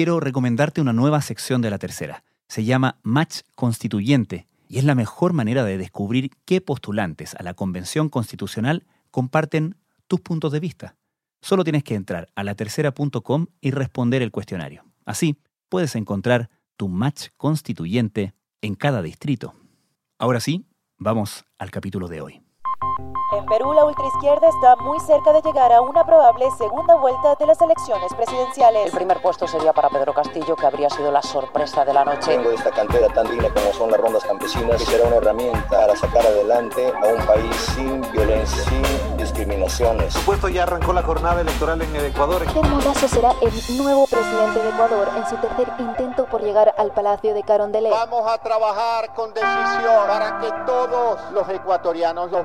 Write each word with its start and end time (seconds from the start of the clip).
quiero 0.00 0.18
recomendarte 0.18 0.80
una 0.80 0.94
nueva 0.94 1.20
sección 1.20 1.60
de 1.60 1.68
la 1.68 1.76
tercera. 1.76 2.24
Se 2.48 2.64
llama 2.64 2.98
Match 3.02 3.40
Constituyente 3.54 4.46
y 4.66 4.78
es 4.78 4.84
la 4.84 4.94
mejor 4.94 5.34
manera 5.34 5.62
de 5.62 5.76
descubrir 5.76 6.30
qué 6.46 6.62
postulantes 6.62 7.34
a 7.34 7.42
la 7.42 7.52
Convención 7.52 8.08
Constitucional 8.08 8.86
comparten 9.10 9.76
tus 10.08 10.22
puntos 10.22 10.52
de 10.52 10.60
vista. 10.60 10.96
Solo 11.42 11.64
tienes 11.64 11.84
que 11.84 11.96
entrar 11.96 12.30
a 12.34 12.44
latercera.com 12.44 13.48
y 13.60 13.72
responder 13.72 14.22
el 14.22 14.30
cuestionario. 14.30 14.86
Así 15.04 15.36
puedes 15.68 15.94
encontrar 15.94 16.48
tu 16.78 16.88
match 16.88 17.28
constituyente 17.36 18.32
en 18.62 18.76
cada 18.76 19.02
distrito. 19.02 19.52
Ahora 20.18 20.40
sí, 20.40 20.64
vamos 20.96 21.44
al 21.58 21.70
capítulo 21.70 22.08
de 22.08 22.22
hoy. 22.22 22.40
En 23.32 23.46
Perú, 23.46 23.72
la 23.72 23.84
ultraizquierda 23.84 24.48
está 24.48 24.74
muy 24.76 24.98
cerca 24.98 25.32
de 25.32 25.40
llegar 25.40 25.72
a 25.72 25.80
una 25.80 26.04
probable 26.04 26.50
segunda 26.58 26.96
vuelta 26.96 27.36
de 27.36 27.46
las 27.46 27.60
elecciones 27.60 28.12
presidenciales. 28.12 28.86
El 28.86 28.90
primer 28.90 29.22
puesto 29.22 29.46
sería 29.46 29.72
para 29.72 29.88
Pedro 29.88 30.12
Castillo, 30.12 30.56
que 30.56 30.66
habría 30.66 30.90
sido 30.90 31.12
la 31.12 31.22
sorpresa 31.22 31.84
de 31.84 31.94
la 31.94 32.04
noche. 32.04 32.36
Vengo 32.36 32.48
de 32.48 32.56
esta 32.56 32.72
cantera 32.72 33.06
tan 33.14 33.30
digna 33.30 33.48
como 33.50 33.72
son 33.72 33.92
las 33.92 34.00
rondas 34.00 34.24
campesinas, 34.24 34.78
que 34.78 34.84
será 34.84 35.06
una 35.06 35.16
herramienta 35.16 35.64
para 35.68 35.94
sacar 35.94 36.26
adelante 36.26 36.92
a 36.92 37.06
un 37.06 37.24
país 37.24 37.54
sin 37.76 38.00
violencia, 38.10 38.64
sin 38.64 39.16
discriminaciones. 39.16 40.12
Por 40.12 40.20
supuesto, 40.20 40.48
ya 40.48 40.64
arrancó 40.64 40.92
la 40.92 41.02
jornada 41.02 41.40
electoral 41.40 41.80
en 41.82 41.94
el 41.94 42.06
Ecuador. 42.06 42.44
Lazo 42.84 43.06
será 43.06 43.32
el 43.42 43.76
nuevo 43.78 44.08
presidente 44.08 44.60
de 44.60 44.68
Ecuador 44.70 45.08
en 45.16 45.26
su 45.28 45.36
tercer 45.36 45.72
intento 45.78 46.26
por 46.26 46.42
llegar 46.42 46.74
al 46.76 46.90
Palacio 46.90 47.32
de 47.32 47.44
Carondelet. 47.44 47.92
Vamos 47.92 48.28
a 48.28 48.38
trabajar 48.38 49.14
con 49.14 49.32
decisión 49.32 50.06
para 50.08 50.40
que 50.40 50.50
todos 50.66 51.30
los 51.30 51.48
ecuatorianos 51.48 52.32
los 52.32 52.44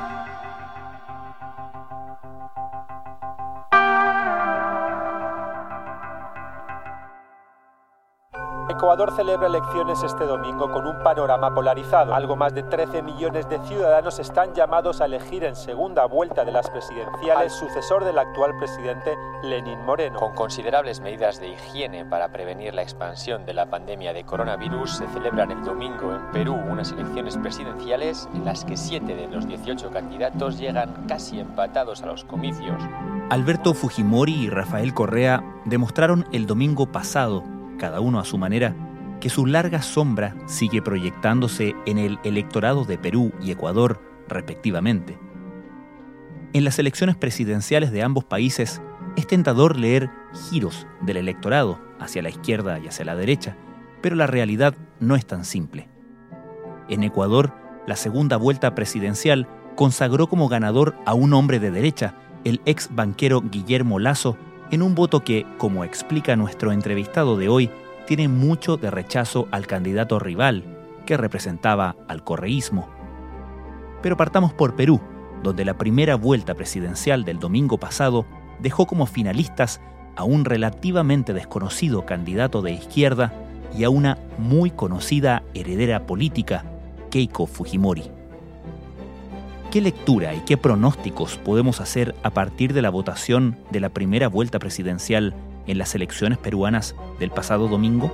Ecuador 8.91 9.15
celebra 9.15 9.47
elecciones 9.47 10.03
este 10.03 10.25
domingo 10.25 10.69
con 10.69 10.85
un 10.85 11.01
panorama 11.01 11.55
polarizado. 11.55 12.13
Algo 12.13 12.35
más 12.35 12.53
de 12.53 12.63
13 12.63 13.01
millones 13.01 13.47
de 13.47 13.57
ciudadanos 13.59 14.19
están 14.19 14.53
llamados 14.53 14.99
a 14.99 15.05
elegir 15.05 15.45
en 15.45 15.55
segunda 15.55 16.03
vuelta 16.07 16.43
de 16.43 16.51
las 16.51 16.69
presidenciales 16.69 17.37
al 17.37 17.49
sucesor 17.49 18.03
del 18.03 18.19
actual 18.19 18.51
presidente 18.57 19.15
Lenín 19.43 19.79
Moreno. 19.85 20.19
Con 20.19 20.35
considerables 20.35 20.99
medidas 20.99 21.39
de 21.39 21.47
higiene 21.47 22.03
para 22.03 22.33
prevenir 22.33 22.73
la 22.73 22.81
expansión 22.81 23.45
de 23.45 23.53
la 23.53 23.69
pandemia 23.69 24.11
de 24.11 24.25
coronavirus, 24.25 24.97
se 24.97 25.07
celebran 25.07 25.51
el 25.51 25.63
domingo 25.63 26.13
en 26.13 26.29
Perú 26.31 26.55
unas 26.55 26.91
elecciones 26.91 27.37
presidenciales 27.37 28.27
en 28.33 28.43
las 28.43 28.65
que 28.65 28.75
7 28.75 29.05
de 29.15 29.29
los 29.29 29.47
18 29.47 29.89
candidatos 29.89 30.59
llegan 30.59 31.05
casi 31.07 31.39
empatados 31.39 32.03
a 32.03 32.07
los 32.07 32.25
comicios. 32.25 32.75
Alberto 33.29 33.73
Fujimori 33.73 34.33
y 34.33 34.49
Rafael 34.49 34.93
Correa 34.93 35.41
demostraron 35.63 36.27
el 36.33 36.45
domingo 36.45 36.91
pasado 36.91 37.45
cada 37.81 37.99
uno 37.99 38.19
a 38.19 38.25
su 38.25 38.37
manera, 38.37 38.75
que 39.19 39.31
su 39.31 39.47
larga 39.47 39.81
sombra 39.81 40.35
sigue 40.45 40.83
proyectándose 40.83 41.73
en 41.87 41.97
el 41.97 42.19
electorado 42.23 42.85
de 42.85 42.99
Perú 42.99 43.33
y 43.41 43.49
Ecuador, 43.49 43.99
respectivamente. 44.29 45.17
En 46.53 46.63
las 46.63 46.77
elecciones 46.77 47.15
presidenciales 47.15 47.91
de 47.91 48.03
ambos 48.03 48.23
países, 48.23 48.83
es 49.15 49.25
tentador 49.25 49.77
leer 49.77 50.11
giros 50.51 50.85
del 51.01 51.17
electorado 51.17 51.81
hacia 51.99 52.21
la 52.21 52.29
izquierda 52.29 52.77
y 52.77 52.87
hacia 52.87 53.03
la 53.03 53.15
derecha, 53.15 53.57
pero 53.99 54.15
la 54.15 54.27
realidad 54.27 54.75
no 54.99 55.15
es 55.15 55.25
tan 55.25 55.43
simple. 55.43 55.89
En 56.87 57.01
Ecuador, 57.01 57.51
la 57.87 57.95
segunda 57.95 58.37
vuelta 58.37 58.75
presidencial 58.75 59.47
consagró 59.75 60.27
como 60.27 60.49
ganador 60.49 60.95
a 61.07 61.15
un 61.15 61.33
hombre 61.33 61.59
de 61.59 61.71
derecha, 61.71 62.13
el 62.43 62.61
ex 62.65 62.93
banquero 62.93 63.41
Guillermo 63.41 63.97
Lazo, 63.97 64.37
en 64.71 64.81
un 64.81 64.95
voto 64.95 65.23
que, 65.23 65.45
como 65.57 65.83
explica 65.83 66.35
nuestro 66.35 66.71
entrevistado 66.71 67.37
de 67.37 67.49
hoy, 67.49 67.69
tiene 68.07 68.27
mucho 68.27 68.77
de 68.77 68.89
rechazo 68.89 69.47
al 69.51 69.67
candidato 69.67 70.17
rival, 70.17 70.63
que 71.05 71.17
representaba 71.17 71.95
al 72.07 72.23
correísmo. 72.23 72.89
Pero 74.01 74.17
partamos 74.17 74.53
por 74.53 74.75
Perú, 74.75 75.01
donde 75.43 75.65
la 75.65 75.77
primera 75.77 76.15
vuelta 76.15 76.55
presidencial 76.55 77.25
del 77.25 77.39
domingo 77.39 77.77
pasado 77.77 78.25
dejó 78.59 78.87
como 78.87 79.05
finalistas 79.05 79.81
a 80.15 80.23
un 80.23 80.45
relativamente 80.45 81.33
desconocido 81.33 82.05
candidato 82.05 82.61
de 82.61 82.71
izquierda 82.71 83.33
y 83.77 83.83
a 83.83 83.89
una 83.89 84.17
muy 84.37 84.71
conocida 84.71 85.43
heredera 85.53 86.05
política, 86.05 86.65
Keiko 87.09 87.45
Fujimori. 87.45 88.20
¿Qué 89.71 89.79
lectura 89.79 90.35
y 90.35 90.39
qué 90.41 90.57
pronósticos 90.57 91.37
podemos 91.37 91.79
hacer 91.79 92.13
a 92.23 92.31
partir 92.31 92.73
de 92.73 92.81
la 92.81 92.89
votación 92.89 93.57
de 93.71 93.79
la 93.79 93.87
primera 93.87 94.27
vuelta 94.27 94.59
presidencial 94.59 95.33
en 95.65 95.77
las 95.77 95.95
elecciones 95.95 96.37
peruanas 96.37 96.93
del 97.21 97.31
pasado 97.31 97.69
domingo? 97.69 98.13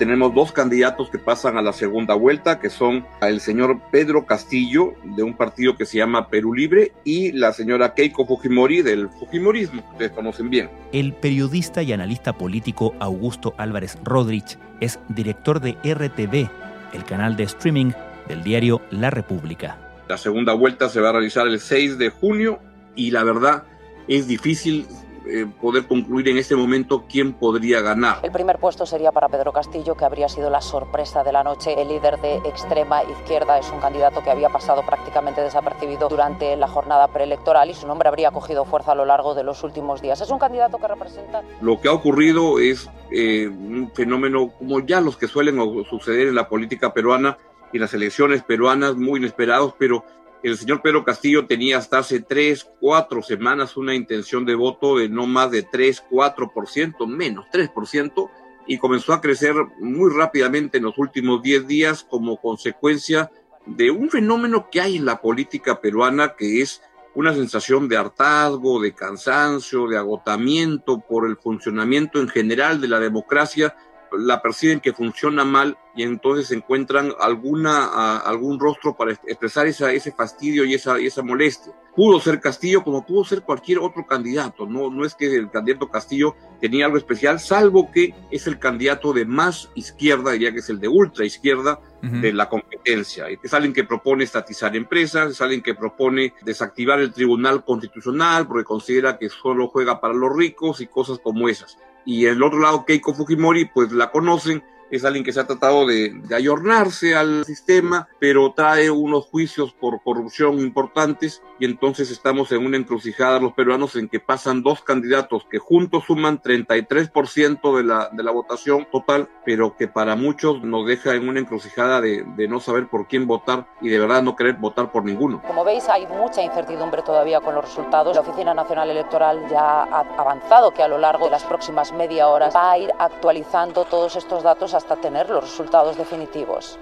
Tenemos 0.00 0.34
dos 0.34 0.50
candidatos 0.50 1.10
que 1.10 1.18
pasan 1.18 1.58
a 1.58 1.62
la 1.62 1.74
segunda 1.74 2.14
vuelta, 2.14 2.58
que 2.58 2.70
son 2.70 3.04
el 3.20 3.38
señor 3.38 3.82
Pedro 3.90 4.24
Castillo, 4.24 4.94
de 5.04 5.22
un 5.22 5.36
partido 5.36 5.76
que 5.76 5.84
se 5.84 5.98
llama 5.98 6.30
Perú 6.30 6.54
Libre, 6.54 6.92
y 7.04 7.32
la 7.32 7.52
señora 7.52 7.92
Keiko 7.92 8.24
Fujimori, 8.24 8.80
del 8.80 9.10
Fujimorismo, 9.10 9.82
que 9.82 9.90
ustedes 9.90 10.12
conocen 10.12 10.48
bien. 10.48 10.70
El 10.92 11.12
periodista 11.12 11.82
y 11.82 11.92
analista 11.92 12.32
político 12.32 12.94
Augusto 12.98 13.52
Álvarez 13.58 13.98
Rodríguez 14.02 14.58
es 14.80 14.98
director 15.10 15.60
de 15.60 15.72
RTV, 15.84 16.48
el 16.94 17.04
canal 17.04 17.36
de 17.36 17.42
streaming 17.42 17.92
del 18.26 18.42
diario 18.42 18.80
La 18.90 19.10
República. 19.10 19.76
La 20.08 20.16
segunda 20.16 20.54
vuelta 20.54 20.88
se 20.88 21.02
va 21.02 21.10
a 21.10 21.12
realizar 21.12 21.46
el 21.46 21.60
6 21.60 21.98
de 21.98 22.08
junio 22.08 22.58
y 22.96 23.10
la 23.10 23.22
verdad 23.22 23.64
es 24.08 24.26
difícil 24.26 24.86
eh, 25.30 25.46
poder 25.60 25.86
concluir 25.86 26.28
en 26.28 26.38
este 26.38 26.56
momento 26.56 27.04
quién 27.08 27.32
podría 27.32 27.80
ganar. 27.80 28.18
El 28.22 28.32
primer 28.32 28.58
puesto 28.58 28.84
sería 28.84 29.12
para 29.12 29.28
Pedro 29.28 29.52
Castillo, 29.52 29.94
que 29.94 30.04
habría 30.04 30.28
sido 30.28 30.50
la 30.50 30.60
sorpresa 30.60 31.22
de 31.22 31.32
la 31.32 31.44
noche. 31.44 31.80
El 31.80 31.88
líder 31.88 32.20
de 32.20 32.36
extrema 32.38 33.02
izquierda 33.04 33.58
es 33.58 33.70
un 33.70 33.80
candidato 33.80 34.22
que 34.22 34.30
había 34.30 34.48
pasado 34.48 34.82
prácticamente 34.84 35.40
desapercibido 35.40 36.08
durante 36.08 36.56
la 36.56 36.66
jornada 36.66 37.08
preelectoral 37.08 37.70
y 37.70 37.74
su 37.74 37.86
nombre 37.86 38.08
habría 38.08 38.30
cogido 38.30 38.64
fuerza 38.64 38.92
a 38.92 38.94
lo 38.94 39.04
largo 39.04 39.34
de 39.34 39.44
los 39.44 39.62
últimos 39.62 40.02
días. 40.02 40.20
Es 40.20 40.30
un 40.30 40.38
candidato 40.38 40.78
que 40.78 40.88
representa... 40.88 41.42
Lo 41.60 41.80
que 41.80 41.88
ha 41.88 41.92
ocurrido 41.92 42.58
es 42.58 42.90
eh, 43.10 43.46
un 43.48 43.90
fenómeno 43.94 44.50
como 44.58 44.80
ya 44.80 45.00
los 45.00 45.16
que 45.16 45.28
suelen 45.28 45.58
suceder 45.88 46.28
en 46.28 46.34
la 46.34 46.48
política 46.48 46.92
peruana 46.92 47.38
y 47.72 47.78
las 47.78 47.94
elecciones 47.94 48.42
peruanas 48.42 48.96
muy 48.96 49.20
inesperados, 49.20 49.74
pero 49.78 50.04
el 50.42 50.56
señor 50.56 50.80
Pedro 50.82 51.04
Castillo 51.04 51.46
tenía 51.46 51.78
hasta 51.78 51.98
hace 51.98 52.20
tres, 52.20 52.68
cuatro 52.80 53.22
semanas 53.22 53.76
una 53.76 53.94
intención 53.94 54.44
de 54.44 54.54
voto 54.54 54.98
de 54.98 55.08
no 55.08 55.26
más 55.26 55.50
de 55.50 55.62
3, 55.62 56.04
4%, 56.10 57.06
menos 57.06 57.46
3%, 57.52 58.30
y 58.66 58.78
comenzó 58.78 59.12
a 59.12 59.20
crecer 59.20 59.54
muy 59.80 60.10
rápidamente 60.12 60.78
en 60.78 60.84
los 60.84 60.96
últimos 60.96 61.42
10 61.42 61.66
días 61.66 62.04
como 62.08 62.40
consecuencia 62.40 63.30
de 63.66 63.90
un 63.90 64.08
fenómeno 64.08 64.68
que 64.70 64.80
hay 64.80 64.96
en 64.96 65.04
la 65.04 65.20
política 65.20 65.80
peruana 65.80 66.34
que 66.36 66.62
es 66.62 66.80
una 67.14 67.34
sensación 67.34 67.88
de 67.88 67.96
hartazgo, 67.96 68.80
de 68.80 68.94
cansancio, 68.94 69.88
de 69.88 69.98
agotamiento 69.98 71.00
por 71.00 71.26
el 71.26 71.36
funcionamiento 71.36 72.20
en 72.20 72.28
general 72.28 72.80
de 72.80 72.88
la 72.88 73.00
democracia 73.00 73.74
la 74.18 74.42
perciben 74.42 74.80
que 74.80 74.92
funciona 74.92 75.44
mal 75.44 75.76
y 75.94 76.02
entonces 76.02 76.50
encuentran 76.52 77.12
alguna, 77.18 78.18
algún 78.18 78.60
rostro 78.60 78.96
para 78.96 79.12
expresar 79.12 79.66
esa, 79.66 79.92
ese 79.92 80.12
fastidio 80.12 80.64
y 80.64 80.74
esa, 80.74 81.00
y 81.00 81.06
esa 81.06 81.22
molestia. 81.22 81.72
Pudo 81.94 82.20
ser 82.20 82.40
Castillo 82.40 82.84
como 82.84 83.04
pudo 83.04 83.24
ser 83.24 83.42
cualquier 83.42 83.80
otro 83.80 84.06
candidato, 84.06 84.64
no, 84.66 84.90
no 84.90 85.04
es 85.04 85.14
que 85.14 85.34
el 85.34 85.50
candidato 85.50 85.88
Castillo 85.88 86.36
tenía 86.60 86.86
algo 86.86 86.96
especial, 86.96 87.40
salvo 87.40 87.90
que 87.90 88.14
es 88.30 88.46
el 88.46 88.58
candidato 88.58 89.12
de 89.12 89.24
más 89.24 89.70
izquierda, 89.74 90.32
diría 90.32 90.52
que 90.52 90.60
es 90.60 90.70
el 90.70 90.78
de 90.78 90.88
ultra 90.88 91.24
izquierda 91.24 91.80
de 92.02 92.32
la 92.32 92.48
competencia. 92.48 93.26
Es 93.42 93.52
alguien 93.52 93.74
que 93.74 93.84
propone 93.84 94.24
estatizar 94.24 94.74
empresas, 94.74 95.32
es 95.32 95.40
alguien 95.42 95.60
que 95.60 95.74
propone 95.74 96.32
desactivar 96.42 96.98
el 97.00 97.12
Tribunal 97.12 97.62
Constitucional 97.62 98.46
porque 98.46 98.64
considera 98.64 99.18
que 99.18 99.28
solo 99.28 99.68
juega 99.68 100.00
para 100.00 100.14
los 100.14 100.34
ricos 100.34 100.80
y 100.80 100.86
cosas 100.86 101.18
como 101.18 101.48
esas 101.48 101.76
y 102.04 102.26
el 102.26 102.42
otro 102.42 102.60
lado 102.60 102.84
Keiko 102.84 103.14
Fujimori 103.14 103.66
pues 103.66 103.92
la 103.92 104.10
conocen 104.10 104.62
es 104.90 105.04
alguien 105.04 105.24
que 105.24 105.32
se 105.32 105.40
ha 105.40 105.46
tratado 105.46 105.86
de, 105.86 106.10
de, 106.10 106.34
ayornarse 106.34 107.14
al 107.14 107.44
sistema, 107.44 108.08
pero 108.18 108.52
trae 108.52 108.90
unos 108.90 109.26
juicios 109.26 109.72
por 109.72 110.02
corrupción 110.02 110.58
importantes 110.60 111.42
y 111.58 111.64
entonces 111.64 112.10
estamos 112.10 112.50
en 112.52 112.64
una 112.64 112.76
encrucijada 112.76 113.38
los 113.38 113.52
peruanos 113.52 113.96
en 113.96 114.08
que 114.08 114.20
pasan 114.20 114.62
dos 114.62 114.82
candidatos 114.82 115.46
que 115.50 115.58
juntos 115.58 116.04
suman 116.06 116.40
33% 116.40 117.76
de 117.76 117.84
la, 117.84 118.08
de 118.12 118.22
la 118.22 118.30
votación 118.30 118.86
total, 118.90 119.28
pero 119.44 119.76
que 119.76 119.86
para 119.86 120.16
muchos 120.16 120.62
nos 120.62 120.86
deja 120.86 121.14
en 121.14 121.28
una 121.28 121.40
encrucijada 121.40 122.00
de, 122.00 122.24
de 122.36 122.48
no 122.48 122.60
saber 122.60 122.88
por 122.88 123.06
quién 123.06 123.26
votar 123.26 123.66
y 123.80 123.88
de 123.88 123.98
verdad 123.98 124.22
no 124.22 124.36
querer 124.36 124.56
votar 124.56 124.90
por 124.90 125.04
ninguno. 125.04 125.42
Como 125.46 125.64
veis, 125.64 125.88
hay 125.88 126.06
mucha 126.06 126.42
incertidumbre 126.42 127.02
todavía 127.02 127.40
con 127.40 127.54
los 127.54 127.64
resultados. 127.64 128.14
La 128.14 128.22
Oficina 128.22 128.54
Nacional 128.54 128.90
Electoral 128.90 129.46
ya 129.50 129.82
ha 129.82 130.00
avanzado 130.16 130.72
que 130.72 130.82
a 130.82 130.88
lo 130.88 130.98
largo 130.98 131.26
de 131.26 131.32
las 131.32 131.44
próximas 131.44 131.92
media 131.92 132.28
horas 132.28 132.54
va 132.54 132.72
a 132.72 132.78
ir 132.78 132.90
actualizando 132.98 133.84
todos 133.84 134.16
estos 134.16 134.42
datos 134.42 134.74
hasta 134.80 134.96
tener 134.96 135.28
los 135.28 135.44
resultados 135.44 135.96
definitivos. 135.98 136.78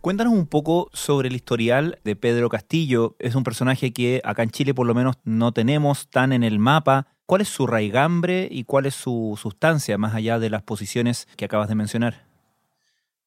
Cuéntanos 0.00 0.32
un 0.32 0.46
poco 0.46 0.88
sobre 0.92 1.28
el 1.28 1.36
historial 1.36 1.98
de 2.04 2.16
Pedro 2.16 2.48
Castillo. 2.48 3.16
Es 3.18 3.34
un 3.34 3.44
personaje 3.44 3.92
que 3.92 4.20
acá 4.24 4.42
en 4.42 4.50
Chile 4.50 4.74
por 4.74 4.86
lo 4.86 4.94
menos 4.94 5.16
no 5.24 5.52
tenemos 5.52 6.08
tan 6.08 6.32
en 6.32 6.42
el 6.42 6.58
mapa. 6.58 7.06
¿Cuál 7.26 7.42
es 7.42 7.48
su 7.48 7.66
raigambre 7.66 8.48
y 8.50 8.64
cuál 8.64 8.86
es 8.86 8.94
su 8.94 9.38
sustancia, 9.40 9.98
más 9.98 10.14
allá 10.14 10.38
de 10.38 10.50
las 10.50 10.62
posiciones 10.62 11.28
que 11.36 11.44
acabas 11.44 11.68
de 11.68 11.74
mencionar? 11.76 12.26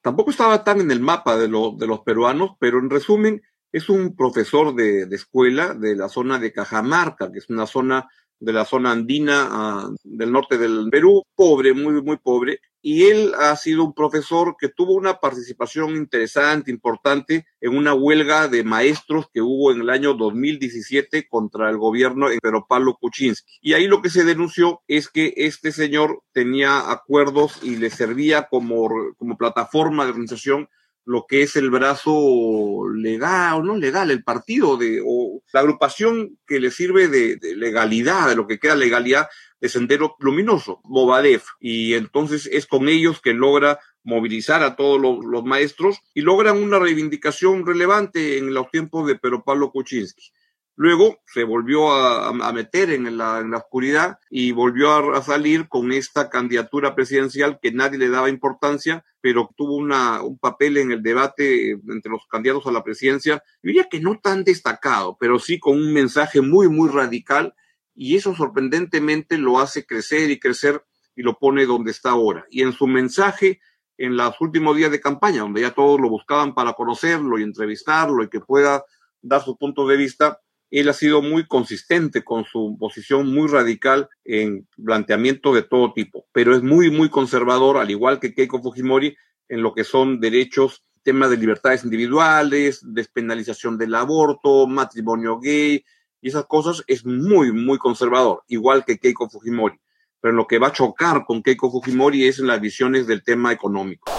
Tampoco 0.02 0.32
estaba 0.32 0.64
tan 0.64 0.82
en 0.82 0.92
el 0.92 1.00
mapa 1.00 1.38
de, 1.38 1.48
lo, 1.48 1.72
de 1.72 1.88
los 1.88 2.02
peruanos, 2.02 2.58
pero 2.60 2.80
en 2.80 2.90
resumen 2.90 3.44
es 3.72 3.88
un 3.88 4.16
profesor 4.16 4.76
de, 4.76 5.06
de, 5.06 5.16
escuela 5.16 5.74
de 5.74 5.96
la 5.96 6.10
zona 6.10 6.38
de 6.40 6.52
Cajamarca, 6.52 7.32
que 7.32 7.38
es 7.38 7.50
una 7.50 7.66
zona 7.66 8.10
de 8.44 8.54
la 8.54 8.66
zona 8.66 8.92
andina 8.92 9.88
uh, 9.88 9.96
del 10.04 10.32
norte 10.32 10.58
del 10.58 10.90
Perú, 10.92 11.24
pobre, 11.36 11.74
muy, 11.74 12.02
muy 12.02 12.18
pobre, 12.18 12.60
y 12.82 13.06
él 13.06 13.32
ha 13.40 13.56
sido 13.56 13.86
un 13.86 13.94
profesor 13.94 14.58
que 14.60 14.68
tuvo 14.68 14.94
una 14.94 15.20
participación 15.22 15.96
interesante, 15.96 16.70
importante, 16.70 17.46
en 17.62 17.78
una 17.78 17.94
huelga 17.94 18.50
de 18.50 18.66
maestros 18.66 19.28
que 19.34 19.42
hubo 19.42 19.72
en 19.72 19.80
el 19.80 19.90
año 19.90 20.14
2017 20.16 21.30
contra 21.30 21.70
el 21.70 21.78
gobierno 21.78 22.28
de 22.28 22.40
Pedro 22.40 22.66
Pablo 22.68 22.98
Kuczynski. 23.00 23.60
Y 23.62 23.72
ahí 23.72 23.88
lo 23.88 24.02
que 24.02 24.10
se 24.10 24.26
denunció 24.26 24.82
es 24.90 25.08
que 25.08 25.34
este 25.38 25.72
señor 25.72 26.24
tenía 26.34 26.92
acuerdos 26.92 27.60
y 27.64 27.78
le 27.78 27.90
servía 27.90 28.50
como, 28.50 28.90
como 29.18 29.38
plataforma 29.38 30.04
de 30.04 30.10
organización 30.10 30.68
lo 31.06 31.26
que 31.28 31.44
es 31.44 31.56
el 31.56 31.70
brazo 31.70 32.88
legal, 32.94 33.56
o 33.56 33.64
no 33.64 33.78
legal, 33.78 34.12
el 34.12 34.24
partido 34.24 34.78
de, 34.78 35.02
o 35.06 35.42
la 35.52 35.60
agrupación 35.60 36.38
que 36.48 36.60
le 36.60 36.72
sirve 36.72 37.08
de, 37.08 37.36
de, 37.36 37.56
legalidad, 37.56 38.30
de 38.30 38.36
lo 38.36 38.48
que 38.48 38.60
queda 38.60 38.76
legalidad 38.76 39.28
de 39.60 39.70
Sendero 39.70 40.16
Luminoso, 40.20 40.82
Movadef. 40.84 41.46
Y 41.60 41.94
entonces 41.94 42.50
es 42.52 42.66
con 42.66 42.88
ellos 42.88 43.22
que 43.22 43.34
logra 43.34 43.80
movilizar 44.04 44.64
a 44.64 44.76
todos 44.76 45.00
los, 45.00 45.26
los 45.26 45.44
maestros 45.44 46.00
y 46.14 46.22
logran 46.22 46.62
una 46.62 46.80
reivindicación 46.80 47.66
relevante 47.66 48.38
en 48.38 48.54
los 48.54 48.70
tiempos 48.72 49.08
de 49.08 49.16
Pedro 49.16 49.44
Pablo 49.44 49.72
Kuczynski. 49.72 50.32
Luego 50.76 51.22
se 51.28 51.44
volvió 51.44 51.92
a, 51.92 52.52
meter 52.52 52.90
en 52.90 53.16
la, 53.18 53.40
oscuridad 53.56 54.18
y 54.30 54.52
volvió 54.52 55.14
a, 55.14 55.22
salir 55.22 55.68
con 55.68 55.92
esta 55.92 56.30
candidatura 56.30 56.96
presidencial 56.96 57.60
que 57.62 57.72
nadie 57.72 58.00
le 58.00 58.10
daba 58.10 58.30
importancia, 58.30 59.06
pero 59.22 59.52
tuvo 59.56 59.76
una, 59.76 60.24
un 60.24 60.40
papel 60.40 60.78
en 60.78 60.92
el 60.92 61.04
debate 61.04 61.72
entre 61.72 62.12
los 62.12 62.26
candidatos 62.28 62.66
a 62.66 62.72
la 62.72 62.84
presidencia, 62.84 63.36
yo 63.36 63.68
diría 63.68 63.88
que 63.90 64.00
no 64.00 64.20
tan 64.20 64.44
destacado, 64.44 65.16
pero 65.20 65.38
sí 65.38 65.60
con 65.60 65.78
un 65.78 65.94
mensaje 65.94 66.42
muy, 66.42 66.68
muy 66.70 66.90
radical 66.90 67.54
y 67.94 68.16
eso 68.16 68.36
sorprendentemente 68.36 69.38
lo 69.38 69.60
hace 69.60 69.86
crecer 69.86 70.32
y 70.32 70.40
crecer 70.40 70.84
y 71.16 71.22
lo 71.22 71.38
pone 71.38 71.66
donde 71.66 71.92
está 71.92 72.12
ahora. 72.12 72.46
Y 72.50 72.64
en 72.64 72.74
su 72.74 72.88
mensaje, 72.88 73.62
en 73.98 74.18
los 74.18 74.40
últimos 74.42 74.76
días 74.76 74.90
de 74.90 75.00
campaña, 75.00 75.42
donde 75.42 75.62
ya 75.62 75.72
todos 75.72 76.00
lo 76.00 76.10
buscaban 76.10 76.56
para 76.56 76.74
conocerlo 76.74 77.38
y 77.38 77.44
entrevistarlo 77.44 78.24
y 78.24 78.30
que 78.30 78.40
pueda 78.40 78.84
dar 79.22 79.44
su 79.44 79.58
punto 79.58 79.88
de 79.88 79.98
vista, 79.98 80.40
él 80.80 80.90
ha 80.90 80.94
sido 80.94 81.22
muy 81.22 81.46
consistente 81.46 82.24
con 82.24 82.46
su 82.46 82.78
posición 82.80 83.32
muy 83.32 83.48
radical 83.48 84.10
en 84.26 84.68
planteamiento 84.84 85.54
de 85.54 85.62
todo 85.62 85.94
tipo, 85.94 86.26
pero 86.32 86.56
es 86.56 86.64
muy, 86.64 86.90
muy 86.90 87.10
conservador, 87.10 87.78
al 87.78 87.92
igual 87.92 88.20
que 88.20 88.34
Keiko 88.34 88.60
Fujimori, 88.60 89.16
en 89.50 89.62
lo 89.62 89.76
que 89.76 89.84
son 89.84 90.20
derechos, 90.20 90.84
temas 91.04 91.30
de 91.30 91.38
libertades 91.38 91.84
individuales, 91.84 92.82
despenalización 92.84 93.78
del 93.78 93.94
aborto, 93.94 94.66
matrimonio 94.66 95.40
gay 95.40 95.86
y 96.22 96.28
esas 96.30 96.46
cosas, 96.46 96.84
es 96.88 97.06
muy, 97.06 97.52
muy 97.52 97.78
conservador, 97.78 98.42
igual 98.48 98.84
que 98.84 98.98
Keiko 98.98 99.30
Fujimori. 99.30 99.80
Pero 100.22 100.34
lo 100.34 100.48
que 100.48 100.58
va 100.58 100.70
a 100.70 100.74
chocar 100.74 101.24
con 101.26 101.44
Keiko 101.44 101.70
Fujimori 101.70 102.26
es 102.26 102.40
en 102.40 102.48
las 102.48 102.60
visiones 102.60 103.06
del 103.06 103.24
tema 103.24 103.52
económico 103.52 104.12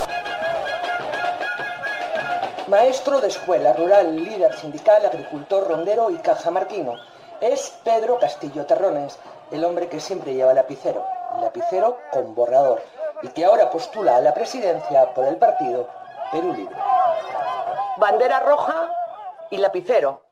maestro 2.75 3.21
de 3.21 3.29
escuela 3.29 3.73
rural, 3.73 4.17
líder 4.17 4.53
sindical, 4.57 5.07
agricultor, 5.07 5.69
rondero 5.69 6.11
y 6.11 6.17
cajamarquino. 6.17 6.97
Es 7.41 7.73
Pedro 7.85 8.19
Castillo 8.19 8.67
Terrones, 8.67 9.17
el 9.53 9.65
hombre 9.65 9.89
que 9.89 10.01
siempre 10.01 10.35
lleva 10.35 10.53
lapicero, 10.53 11.07
lapicero 11.41 11.99
con 12.11 12.35
borrador, 12.35 12.83
y 13.23 13.29
que 13.29 13.45
ahora 13.45 13.71
postula 13.71 14.17
a 14.17 14.21
la 14.21 14.35
presidencia 14.35 15.15
por 15.15 15.25
el 15.25 15.37
partido 15.37 15.89
Perú 16.33 16.53
Libre. 16.53 16.75
Bandera 17.99 18.41
roja 18.41 18.89
y 19.53 19.59
lapicero, 19.59 20.25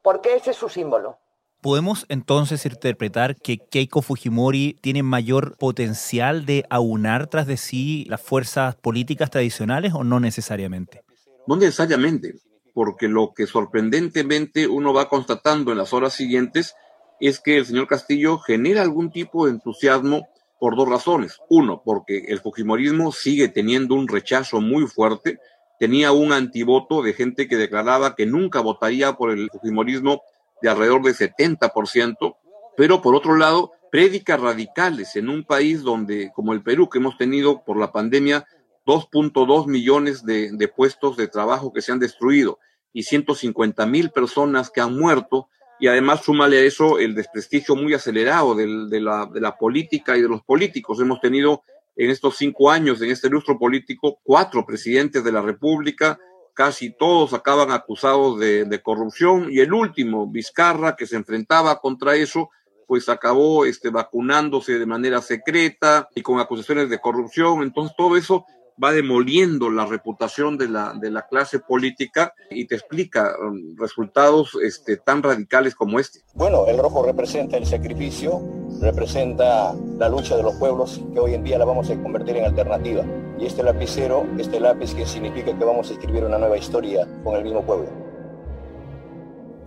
porque 0.00 0.36
ese 0.36 0.52
es 0.52 0.56
su 0.56 0.70
símbolo. 0.70 1.18
¿Podemos 1.60 2.06
entonces 2.08 2.64
interpretar 2.64 3.36
que 3.36 3.58
Keiko 3.58 4.00
Fujimori 4.00 4.78
tiene 4.80 5.02
mayor 5.02 5.58
potencial 5.58 6.46
de 6.46 6.64
aunar 6.70 7.26
tras 7.26 7.46
de 7.46 7.58
sí 7.58 8.06
las 8.08 8.22
fuerzas 8.22 8.74
políticas 8.76 9.28
tradicionales 9.28 9.92
o 9.92 10.02
no 10.02 10.18
necesariamente? 10.18 11.02
No 11.48 11.56
necesariamente, 11.56 12.34
porque 12.74 13.08
lo 13.08 13.32
que 13.34 13.46
sorprendentemente 13.46 14.68
uno 14.68 14.92
va 14.92 15.08
constatando 15.08 15.72
en 15.72 15.78
las 15.78 15.94
horas 15.94 16.12
siguientes 16.12 16.74
es 17.20 17.40
que 17.40 17.56
el 17.56 17.64
señor 17.64 17.86
Castillo 17.86 18.36
genera 18.36 18.82
algún 18.82 19.10
tipo 19.10 19.46
de 19.46 19.52
entusiasmo 19.52 20.28
por 20.60 20.76
dos 20.76 20.86
razones. 20.86 21.38
Uno, 21.48 21.80
porque 21.82 22.26
el 22.28 22.40
Fujimorismo 22.40 23.12
sigue 23.12 23.48
teniendo 23.48 23.94
un 23.94 24.08
rechazo 24.08 24.60
muy 24.60 24.86
fuerte. 24.86 25.38
Tenía 25.78 26.12
un 26.12 26.34
antivoto 26.34 27.00
de 27.00 27.14
gente 27.14 27.48
que 27.48 27.56
declaraba 27.56 28.14
que 28.14 28.26
nunca 28.26 28.60
votaría 28.60 29.14
por 29.14 29.30
el 29.30 29.48
Fujimorismo 29.48 30.20
de 30.60 30.68
alrededor 30.68 31.02
de 31.02 31.12
70%, 31.12 32.36
pero 32.76 33.00
por 33.00 33.14
otro 33.14 33.36
lado, 33.36 33.72
prédicas 33.90 34.38
radicales 34.38 35.16
en 35.16 35.30
un 35.30 35.44
país 35.44 35.80
donde, 35.80 36.30
como 36.34 36.52
el 36.52 36.62
Perú, 36.62 36.90
que 36.90 36.98
hemos 36.98 37.16
tenido 37.16 37.64
por 37.64 37.78
la 37.78 37.90
pandemia 37.90 38.46
2.2 38.88 39.66
millones 39.66 40.24
de, 40.24 40.50
de, 40.50 40.66
puestos 40.68 41.18
de 41.18 41.28
trabajo 41.28 41.74
que 41.74 41.82
se 41.82 41.92
han 41.92 41.98
destruido 41.98 42.58
y 42.90 43.02
150 43.02 43.84
mil 43.84 44.10
personas 44.10 44.70
que 44.70 44.80
han 44.80 44.98
muerto. 44.98 45.48
Y 45.78 45.88
además, 45.88 46.22
súmale 46.24 46.58
a 46.58 46.62
eso 46.62 46.98
el 46.98 47.14
desprestigio 47.14 47.76
muy 47.76 47.92
acelerado 47.92 48.54
de, 48.54 48.66
de, 48.88 49.00
la, 49.00 49.26
de 49.26 49.42
la 49.42 49.58
política 49.58 50.16
y 50.16 50.22
de 50.22 50.28
los 50.28 50.42
políticos. 50.42 50.98
Hemos 51.00 51.20
tenido 51.20 51.64
en 51.96 52.08
estos 52.08 52.38
cinco 52.38 52.70
años, 52.70 53.02
en 53.02 53.10
este 53.10 53.28
lustro 53.28 53.58
político, 53.58 54.20
cuatro 54.22 54.64
presidentes 54.64 55.22
de 55.22 55.32
la 55.32 55.42
República, 55.42 56.18
casi 56.54 56.90
todos 56.90 57.34
acaban 57.34 57.70
acusados 57.70 58.40
de, 58.40 58.64
de, 58.64 58.82
corrupción, 58.82 59.48
y 59.50 59.60
el 59.60 59.72
último, 59.72 60.26
Vizcarra, 60.26 60.96
que 60.96 61.06
se 61.06 61.16
enfrentaba 61.16 61.78
contra 61.78 62.16
eso, 62.16 62.50
pues 62.86 63.08
acabó 63.10 63.66
este, 63.66 63.90
vacunándose 63.90 64.78
de 64.78 64.86
manera 64.86 65.20
secreta 65.20 66.08
y 66.14 66.22
con 66.22 66.40
acusaciones 66.40 66.88
de 66.88 66.98
corrupción. 66.98 67.62
Entonces, 67.62 67.94
todo 67.96 68.16
eso 68.16 68.46
va 68.82 68.92
demoliendo 68.92 69.70
la 69.70 69.86
reputación 69.86 70.56
de 70.56 70.68
la, 70.68 70.94
de 70.94 71.10
la 71.10 71.26
clase 71.26 71.58
política 71.58 72.32
y 72.50 72.66
te 72.66 72.76
explica 72.76 73.34
um, 73.40 73.76
resultados 73.76 74.56
este, 74.62 74.96
tan 74.96 75.22
radicales 75.22 75.74
como 75.74 75.98
este. 75.98 76.20
Bueno, 76.34 76.66
el 76.66 76.78
rojo 76.78 77.04
representa 77.04 77.56
el 77.56 77.66
sacrificio, 77.66 78.40
representa 78.80 79.74
la 79.98 80.08
lucha 80.08 80.36
de 80.36 80.42
los 80.42 80.54
pueblos 80.56 81.00
que 81.12 81.20
hoy 81.20 81.34
en 81.34 81.44
día 81.44 81.58
la 81.58 81.64
vamos 81.64 81.90
a 81.90 82.00
convertir 82.00 82.36
en 82.36 82.44
alternativa. 82.44 83.04
Y 83.38 83.46
este 83.46 83.62
lapicero, 83.62 84.26
este 84.38 84.60
lápiz 84.60 84.94
que 84.94 85.06
significa 85.06 85.56
que 85.56 85.64
vamos 85.64 85.90
a 85.90 85.92
escribir 85.94 86.24
una 86.24 86.38
nueva 86.38 86.56
historia 86.56 87.06
con 87.24 87.36
el 87.36 87.44
mismo 87.44 87.64
pueblo. 87.64 87.88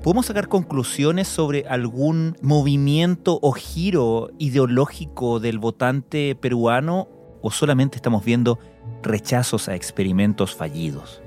¿Podemos 0.03 0.25
sacar 0.25 0.48
conclusiones 0.48 1.27
sobre 1.27 1.65
algún 1.68 2.36
movimiento 2.41 3.38
o 3.41 3.51
giro 3.51 4.32
ideológico 4.39 5.39
del 5.39 5.60
votante 5.60 6.36
peruano 6.36 7.08
o 7.41 7.51
solamente 7.51 7.98
estamos 7.98 8.25
viendo 8.25 8.58
rechazos 9.03 9.67
a 9.70 9.75
experimentos 9.75 10.55
fallidos? 10.55 11.22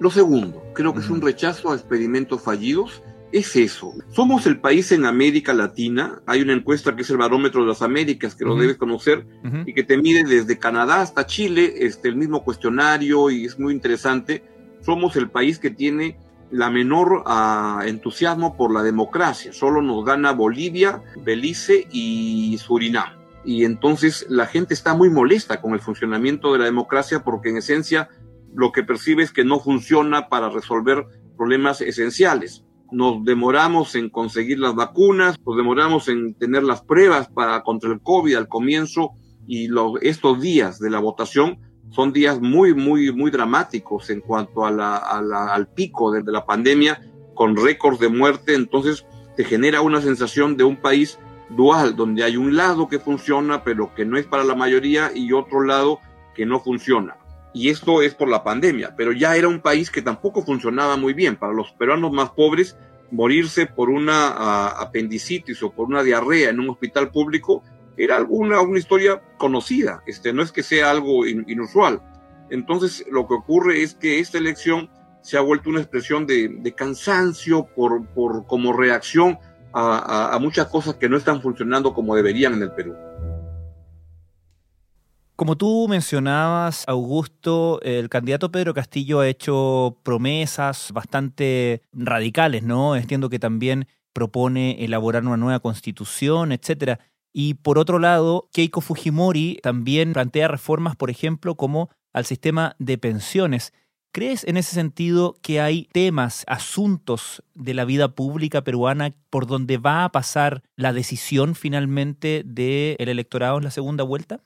Lo 0.00 0.10
segundo, 0.10 0.62
creo 0.74 0.92
que 0.92 1.00
uh 1.00 1.02
-huh. 1.02 1.04
es 1.04 1.10
un 1.10 1.20
rechazo 1.20 1.72
a 1.72 1.74
experimentos 1.74 2.42
fallidos. 2.42 3.02
Es 3.30 3.56
eso. 3.56 3.92
Somos 4.10 4.46
el 4.46 4.58
país 4.58 4.90
en 4.92 5.04
América 5.04 5.52
Latina. 5.52 6.22
Hay 6.24 6.40
una 6.40 6.54
encuesta 6.54 6.96
que 6.96 7.02
es 7.02 7.10
el 7.10 7.18
Barómetro 7.18 7.60
de 7.60 7.68
las 7.68 7.82
Américas, 7.82 8.34
que 8.34 8.44
uh 8.44 8.48
-huh. 8.48 8.54
lo 8.54 8.60
debes 8.60 8.76
conocer, 8.76 9.26
uh 9.44 9.48
-huh. 9.48 9.64
y 9.66 9.74
que 9.74 9.82
te 9.82 9.98
mide 9.98 10.24
desde 10.24 10.58
Canadá 10.58 11.02
hasta 11.02 11.26
Chile, 11.26 11.74
este, 11.78 12.08
el 12.08 12.16
mismo 12.16 12.42
cuestionario, 12.42 13.28
y 13.30 13.44
es 13.44 13.58
muy 13.58 13.74
interesante. 13.74 14.42
Somos 14.80 15.16
el 15.16 15.28
país 15.28 15.58
que 15.58 15.70
tiene 15.70 16.16
la 16.50 16.70
menor 16.70 17.24
uh, 17.26 17.82
entusiasmo 17.82 18.56
por 18.56 18.72
la 18.72 18.82
democracia. 18.82 19.52
Solo 19.52 19.82
nos 19.82 20.04
gana 20.04 20.32
Bolivia, 20.32 21.02
Belice 21.22 21.86
y 21.92 22.56
Surinam 22.58 23.17
y 23.48 23.64
entonces 23.64 24.26
la 24.28 24.44
gente 24.44 24.74
está 24.74 24.92
muy 24.92 25.08
molesta 25.08 25.62
con 25.62 25.72
el 25.72 25.80
funcionamiento 25.80 26.52
de 26.52 26.58
la 26.58 26.66
democracia 26.66 27.24
porque 27.24 27.48
en 27.48 27.56
esencia 27.56 28.10
lo 28.54 28.72
que 28.72 28.82
percibe 28.82 29.22
es 29.22 29.32
que 29.32 29.42
no 29.42 29.58
funciona 29.58 30.28
para 30.28 30.50
resolver 30.50 31.06
problemas 31.34 31.80
esenciales. 31.80 32.66
Nos 32.92 33.24
demoramos 33.24 33.94
en 33.94 34.10
conseguir 34.10 34.58
las 34.58 34.74
vacunas, 34.74 35.38
nos 35.46 35.56
demoramos 35.56 36.08
en 36.08 36.34
tener 36.34 36.62
las 36.62 36.82
pruebas 36.82 37.28
para 37.28 37.62
contra 37.62 37.90
el 37.90 38.02
COVID 38.02 38.34
al 38.34 38.48
comienzo 38.48 39.12
y 39.46 39.70
estos 40.02 40.42
días 40.42 40.78
de 40.78 40.90
la 40.90 40.98
votación 40.98 41.58
son 41.88 42.12
días 42.12 42.42
muy, 42.42 42.74
muy, 42.74 43.14
muy 43.14 43.30
dramáticos 43.30 44.10
en 44.10 44.20
cuanto 44.20 44.66
a 44.66 44.70
la, 44.70 44.96
al 44.98 45.68
pico 45.68 46.12
de, 46.12 46.22
la 46.30 46.44
pandemia 46.44 47.00
con 47.34 47.56
récords 47.56 47.98
de 47.98 48.10
muerte. 48.10 48.52
Entonces 48.52 49.06
te 49.38 49.44
genera 49.44 49.80
una 49.80 50.02
sensación 50.02 50.58
de 50.58 50.64
un 50.64 50.76
país 50.76 51.18
dual, 51.50 51.96
donde 51.96 52.24
hay 52.24 52.36
un 52.36 52.56
lado 52.56 52.88
que 52.88 52.98
funciona, 52.98 53.62
pero 53.64 53.94
que 53.94 54.04
no 54.04 54.16
es 54.16 54.26
para 54.26 54.44
la 54.44 54.54
mayoría, 54.54 55.10
y 55.14 55.32
otro 55.32 55.62
lado 55.62 56.00
que 56.34 56.46
no 56.46 56.60
funciona. 56.60 57.16
Y 57.54 57.70
esto 57.70 58.02
es 58.02 58.14
por 58.14 58.28
la 58.28 58.44
pandemia, 58.44 58.94
pero 58.96 59.12
ya 59.12 59.34
era 59.36 59.48
un 59.48 59.60
país 59.60 59.90
que 59.90 60.02
tampoco 60.02 60.42
funcionaba 60.42 60.96
muy 60.96 61.14
bien. 61.14 61.36
Para 61.36 61.52
los 61.52 61.72
peruanos 61.72 62.12
más 62.12 62.30
pobres, 62.30 62.76
morirse 63.10 63.66
por 63.66 63.88
una 63.88 64.30
uh, 64.30 64.82
apendicitis 64.82 65.62
o 65.62 65.70
por 65.70 65.88
una 65.88 66.02
diarrea 66.02 66.50
en 66.50 66.60
un 66.60 66.70
hospital 66.70 67.10
público 67.10 67.62
era 67.96 68.16
alguna 68.16 68.60
una 68.60 68.78
historia 68.78 69.20
conocida, 69.38 70.02
este, 70.06 70.32
no 70.32 70.42
es 70.42 70.52
que 70.52 70.62
sea 70.62 70.90
algo 70.90 71.26
in, 71.26 71.44
inusual. 71.48 72.00
Entonces, 72.48 73.04
lo 73.10 73.26
que 73.26 73.34
ocurre 73.34 73.82
es 73.82 73.94
que 73.94 74.20
esta 74.20 74.38
elección 74.38 74.88
se 75.20 75.36
ha 75.36 75.40
vuelto 75.40 75.68
una 75.68 75.80
expresión 75.80 76.26
de, 76.26 76.48
de 76.48 76.74
cansancio 76.74 77.66
por, 77.74 78.06
por, 78.06 78.46
como 78.46 78.72
reacción 78.72 79.38
a, 79.72 80.38
muchas 80.40 80.66
cosas 80.68 80.94
que 80.96 81.08
no 81.08 81.16
están 81.16 81.42
funcionando 81.42 81.94
como 81.94 82.14
deberían 82.14 82.54
en 82.54 82.62
el 82.62 82.72
Perú. 82.72 82.94
Como 85.36 85.56
tú 85.56 85.86
mencionabas, 85.88 86.84
Augusto, 86.88 87.80
el 87.82 88.08
candidato 88.08 88.50
Pedro 88.50 88.74
Castillo 88.74 89.20
ha 89.20 89.28
hecho 89.28 89.96
promesas 90.02 90.90
bastante 90.92 91.82
radicales, 91.92 92.64
¿no? 92.64 92.96
Entiendo 92.96 93.28
que 93.30 93.38
también 93.38 93.86
propone 94.12 94.84
elaborar 94.84 95.24
una 95.24 95.36
nueva 95.36 95.60
constitución, 95.60 96.50
etcétera. 96.50 96.98
Y 97.32 97.54
por 97.54 97.78
otro 97.78 98.00
lado, 98.00 98.48
Keiko 98.52 98.80
Fujimori 98.80 99.60
también 99.62 100.12
plantea 100.12 100.48
reformas, 100.48 100.96
por 100.96 101.08
ejemplo, 101.08 101.54
como 101.54 101.88
al 102.12 102.24
sistema 102.24 102.74
de 102.80 102.98
pensiones. 102.98 103.72
¿Crees 104.10 104.44
en 104.44 104.56
ese 104.56 104.74
sentido 104.74 105.36
que 105.42 105.60
hay 105.60 105.88
temas, 105.92 106.44
asuntos 106.46 107.42
de 107.54 107.74
la 107.74 107.84
vida 107.84 108.14
pública 108.14 108.64
peruana 108.64 109.14
por 109.28 109.46
donde 109.46 109.76
va 109.76 110.04
a 110.04 110.12
pasar 110.12 110.62
la 110.76 110.92
decisión 110.92 111.54
finalmente 111.54 112.42
del 112.44 112.96
electorado 113.08 113.58
en 113.58 113.64
la 113.64 113.70
segunda 113.70 114.04
vuelta? 114.04 114.42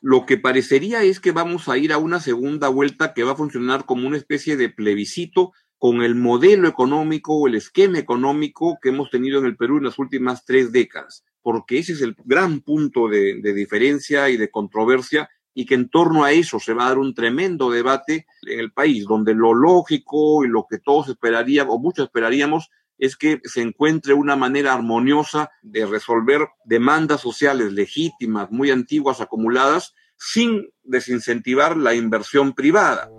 Lo 0.00 0.26
que 0.26 0.36
parecería 0.36 1.02
es 1.02 1.20
que 1.20 1.32
vamos 1.32 1.68
a 1.68 1.78
ir 1.78 1.92
a 1.92 1.98
una 1.98 2.20
segunda 2.20 2.68
vuelta 2.68 3.14
que 3.14 3.22
va 3.22 3.32
a 3.32 3.36
funcionar 3.36 3.86
como 3.86 4.06
una 4.06 4.18
especie 4.18 4.56
de 4.56 4.68
plebiscito 4.68 5.52
con 5.78 6.02
el 6.02 6.14
modelo 6.14 6.68
económico 6.68 7.34
o 7.34 7.46
el 7.46 7.54
esquema 7.54 7.98
económico 7.98 8.78
que 8.82 8.88
hemos 8.88 9.10
tenido 9.10 9.38
en 9.38 9.46
el 9.46 9.56
Perú 9.56 9.78
en 9.78 9.84
las 9.84 9.98
últimas 9.98 10.44
tres 10.44 10.72
décadas, 10.72 11.24
porque 11.42 11.78
ese 11.78 11.92
es 11.92 12.00
el 12.00 12.16
gran 12.24 12.60
punto 12.60 13.08
de, 13.08 13.40
diferencia 13.54 14.30
y 14.30 14.36
de 14.36 14.50
controversia 14.50 15.28
y 15.54 15.66
que 15.66 15.74
en 15.74 15.88
torno 15.88 16.24
a 16.24 16.32
eso 16.32 16.58
se 16.58 16.74
va 16.74 16.84
a 16.84 16.88
dar 16.88 16.98
un 16.98 17.14
tremendo 17.14 17.70
debate 17.70 18.26
en 18.42 18.60
el 18.60 18.72
país, 18.72 19.04
donde 19.04 19.34
lo 19.34 19.54
lógico 19.54 20.44
y 20.44 20.48
lo 20.48 20.66
que 20.68 20.78
todos 20.78 21.08
esperaríamos, 21.08 21.74
o 21.74 21.78
muchos 21.78 22.06
esperaríamos, 22.06 22.70
es 22.98 23.16
que 23.16 23.40
se 23.44 23.62
encuentre 23.62 24.14
una 24.14 24.36
manera 24.36 24.72
armoniosa 24.72 25.50
de 25.62 25.86
resolver 25.86 26.40
demandas 26.64 27.20
sociales 27.20 27.72
legítimas, 27.72 28.50
muy 28.50 28.70
antiguas, 28.70 29.20
acumuladas, 29.20 29.94
sin 30.16 30.68
desincentivar 30.82 31.76
la 31.76 31.94
inversión 31.94 32.52
privada. 32.52 33.10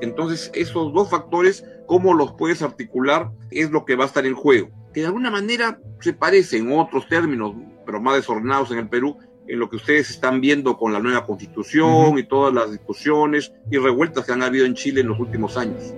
Entonces, 0.00 0.50
esos 0.54 0.92
dos 0.92 1.10
factores, 1.10 1.64
cómo 1.86 2.14
los 2.14 2.32
puedes 2.34 2.62
articular, 2.62 3.30
es 3.50 3.70
lo 3.70 3.84
que 3.84 3.96
va 3.96 4.04
a 4.04 4.06
estar 4.06 4.26
en 4.26 4.34
juego. 4.34 4.70
Que 4.94 5.00
de 5.00 5.06
alguna 5.06 5.30
manera 5.30 5.80
se 6.00 6.12
parece 6.12 6.58
en 6.58 6.72
otros 6.72 7.08
términos, 7.08 7.54
pero 7.84 8.00
más 8.00 8.14
desordenados 8.14 8.70
en 8.70 8.78
el 8.78 8.88
Perú, 8.88 9.18
en 9.48 9.58
lo 9.58 9.68
que 9.68 9.76
ustedes 9.76 10.10
están 10.10 10.40
viendo 10.40 10.76
con 10.76 10.92
la 10.92 11.00
nueva 11.00 11.24
constitución 11.26 11.90
uh 11.90 12.12
-huh. 12.12 12.20
y 12.20 12.28
todas 12.28 12.54
las 12.54 12.70
discusiones 12.70 13.52
y 13.70 13.78
revueltas 13.78 14.24
que 14.24 14.32
han 14.32 14.42
habido 14.42 14.66
en 14.66 14.74
Chile 14.74 15.00
en 15.00 15.08
los 15.08 15.18
últimos 15.18 15.56
años. 15.56 15.94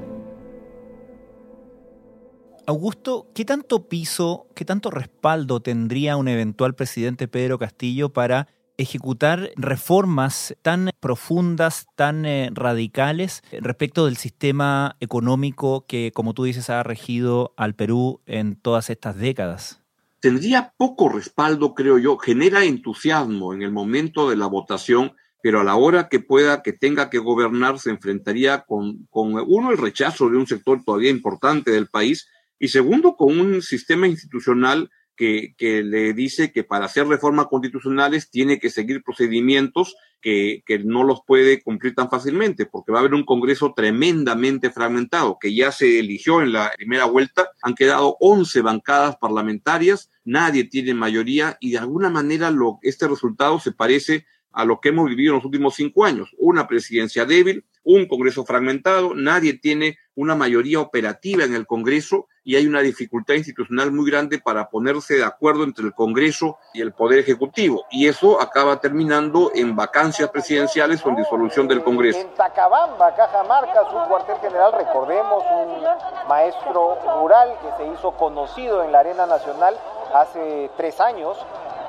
Augusto, 2.67 3.27
¿qué 3.35 3.45
tanto 3.45 3.89
piso, 3.89 4.47
qué 4.55 4.65
tanto 4.65 4.91
respaldo 4.91 5.61
tendría 5.61 6.17
un 6.17 6.29
eventual 6.29 6.75
presidente 6.75 7.27
Pedro 7.27 7.59
Castillo 7.59 8.11
para 8.11 8.47
ejecutar 8.81 9.51
reformas 9.57 10.57
tan 10.63 10.91
profundas, 11.01 11.87
tan 11.97 12.25
eh, 12.25 12.51
radicales 12.53 13.43
respecto 13.53 14.07
del 14.07 14.17
sistema 14.17 14.97
económico 15.01 15.85
que, 15.87 16.13
como 16.13 16.33
tú 16.33 16.45
dices, 16.45 16.71
ha 16.71 16.83
regido 16.83 17.53
al 17.57 17.75
Perú 17.75 18.21
en 18.27 18.57
todas 18.57 18.89
estas 18.89 19.17
décadas? 19.17 19.80
Tendría 20.21 20.75
poco 20.77 21.09
respaldo, 21.09 21.75
creo 21.75 21.99
yo, 21.99 22.19
genera 22.19 22.65
entusiasmo 22.65 23.55
en 23.55 23.63
el 23.63 23.73
momento 23.73 24.29
de 24.29 24.37
la 24.37 24.47
votación, 24.47 25.13
pero 25.43 25.61
a 25.61 25.65
la 25.65 25.77
hora 25.77 26.09
que 26.09 26.21
pueda, 26.21 26.63
que 26.63 26.75
tenga 26.75 27.09
que 27.09 27.19
gobernar, 27.19 27.79
se 27.79 27.91
enfrentaría 27.91 28.63
con, 28.63 29.07
con 29.07 29.33
uno, 29.35 29.71
el 29.71 29.79
rechazo 29.79 30.29
de 30.29 30.37
un 30.37 30.47
sector 30.47 30.85
todavía 30.85 31.11
importante 31.11 31.71
del 31.71 31.89
país, 31.89 32.29
y 32.59 32.69
segundo, 32.69 33.17
con 33.17 33.41
un 33.41 33.63
sistema 33.63 34.07
institucional 34.07 34.91
que, 35.17 35.55
que, 35.57 35.83
le 35.83 36.13
dice 36.13 36.53
que 36.53 36.65
para 36.65 36.85
hacer 36.85 37.07
reformas 37.07 37.47
constitucionales 37.47 38.31
tiene 38.31 38.59
que 38.59 38.69
seguir 38.69 39.03
procedimientos 39.03 39.97
que, 40.21 40.63
que, 40.67 40.79
no 40.79 41.05
los 41.05 41.21
puede 41.27 41.63
cumplir 41.63 41.95
tan 41.95 42.11
fácilmente, 42.11 42.67
porque 42.67 42.93
va 42.93 42.99
a 42.99 43.01
haber 43.01 43.15
un 43.15 43.25
Congreso 43.25 43.73
tremendamente 43.75 44.71
fragmentado, 44.71 45.39
que 45.41 45.55
ya 45.55 45.73
se 45.73 45.99
eligió 45.99 46.43
en 46.43 46.53
la 46.53 46.73
primera 46.77 47.05
vuelta, 47.07 47.51
han 47.63 47.75
quedado 47.75 48.17
11 48.21 48.61
bancadas 48.63 49.17
parlamentarias, 49.17 50.11
nadie 50.25 50.65
tiene 50.65 50.95
mayoría 50.95 51.57
y 51.61 51.73
de 51.73 51.79
alguna 51.79 52.11
manera 52.11 52.51
lo, 52.51 52.79
este 52.83 53.09
resultado 53.09 53.59
se 53.61 53.73
parece 53.73 54.27
a 54.53 54.65
lo 54.65 54.81
que 54.81 54.89
hemos 54.89 55.09
vivido 55.09 55.33
en 55.33 55.37
los 55.37 55.45
últimos 55.45 55.75
cinco 55.75 56.05
años, 56.05 56.35
una 56.39 56.67
presidencia 56.67 57.25
débil, 57.25 57.65
un 57.83 58.07
Congreso 58.07 58.45
fragmentado, 58.45 59.15
nadie 59.15 59.55
tiene 59.55 59.99
una 60.15 60.35
mayoría 60.35 60.81
operativa 60.81 61.45
en 61.45 61.55
el 61.55 61.67
Congreso 61.67 62.27
y 62.45 62.57
hay 62.57 62.67
una 62.67 62.81
dificultad 62.81 63.35
institucional 63.35 63.93
muy 63.93 64.11
grande 64.11 64.39
para 64.39 64.69
ponerse 64.71 65.15
de 65.15 65.25
acuerdo 65.25 65.65
entre 65.65 65.85
el 65.85 65.95
Congreso 65.95 66.59
y 66.73 66.81
el 66.81 66.93
Poder 66.93 67.19
Ejecutivo. 67.19 67.85
Y 67.91 68.09
eso 68.09 68.41
acaba 68.41 68.81
terminando 68.81 69.51
en 69.55 69.77
vacancias 69.77 70.31
presidenciales 70.31 71.05
o 71.05 71.11
en 71.11 71.17
disolución 71.17 71.69
del 71.69 71.83
Congreso. 71.85 72.19
En 72.19 72.35
Tacabamba, 72.35 73.15
Cajamarca, 73.15 73.85
su 73.91 74.09
cuartel 74.09 74.37
general, 74.39 74.73
recordemos, 74.73 75.45
un 75.51 76.29
maestro 76.29 76.99
rural 77.19 77.57
que 77.61 77.85
se 77.85 77.93
hizo 77.93 78.13
conocido 78.13 78.83
en 78.85 78.93
la 78.93 79.01
arena 79.01 79.27
nacional 79.27 79.77
hace 80.15 80.71
tres 80.77 81.01
años, 81.01 81.37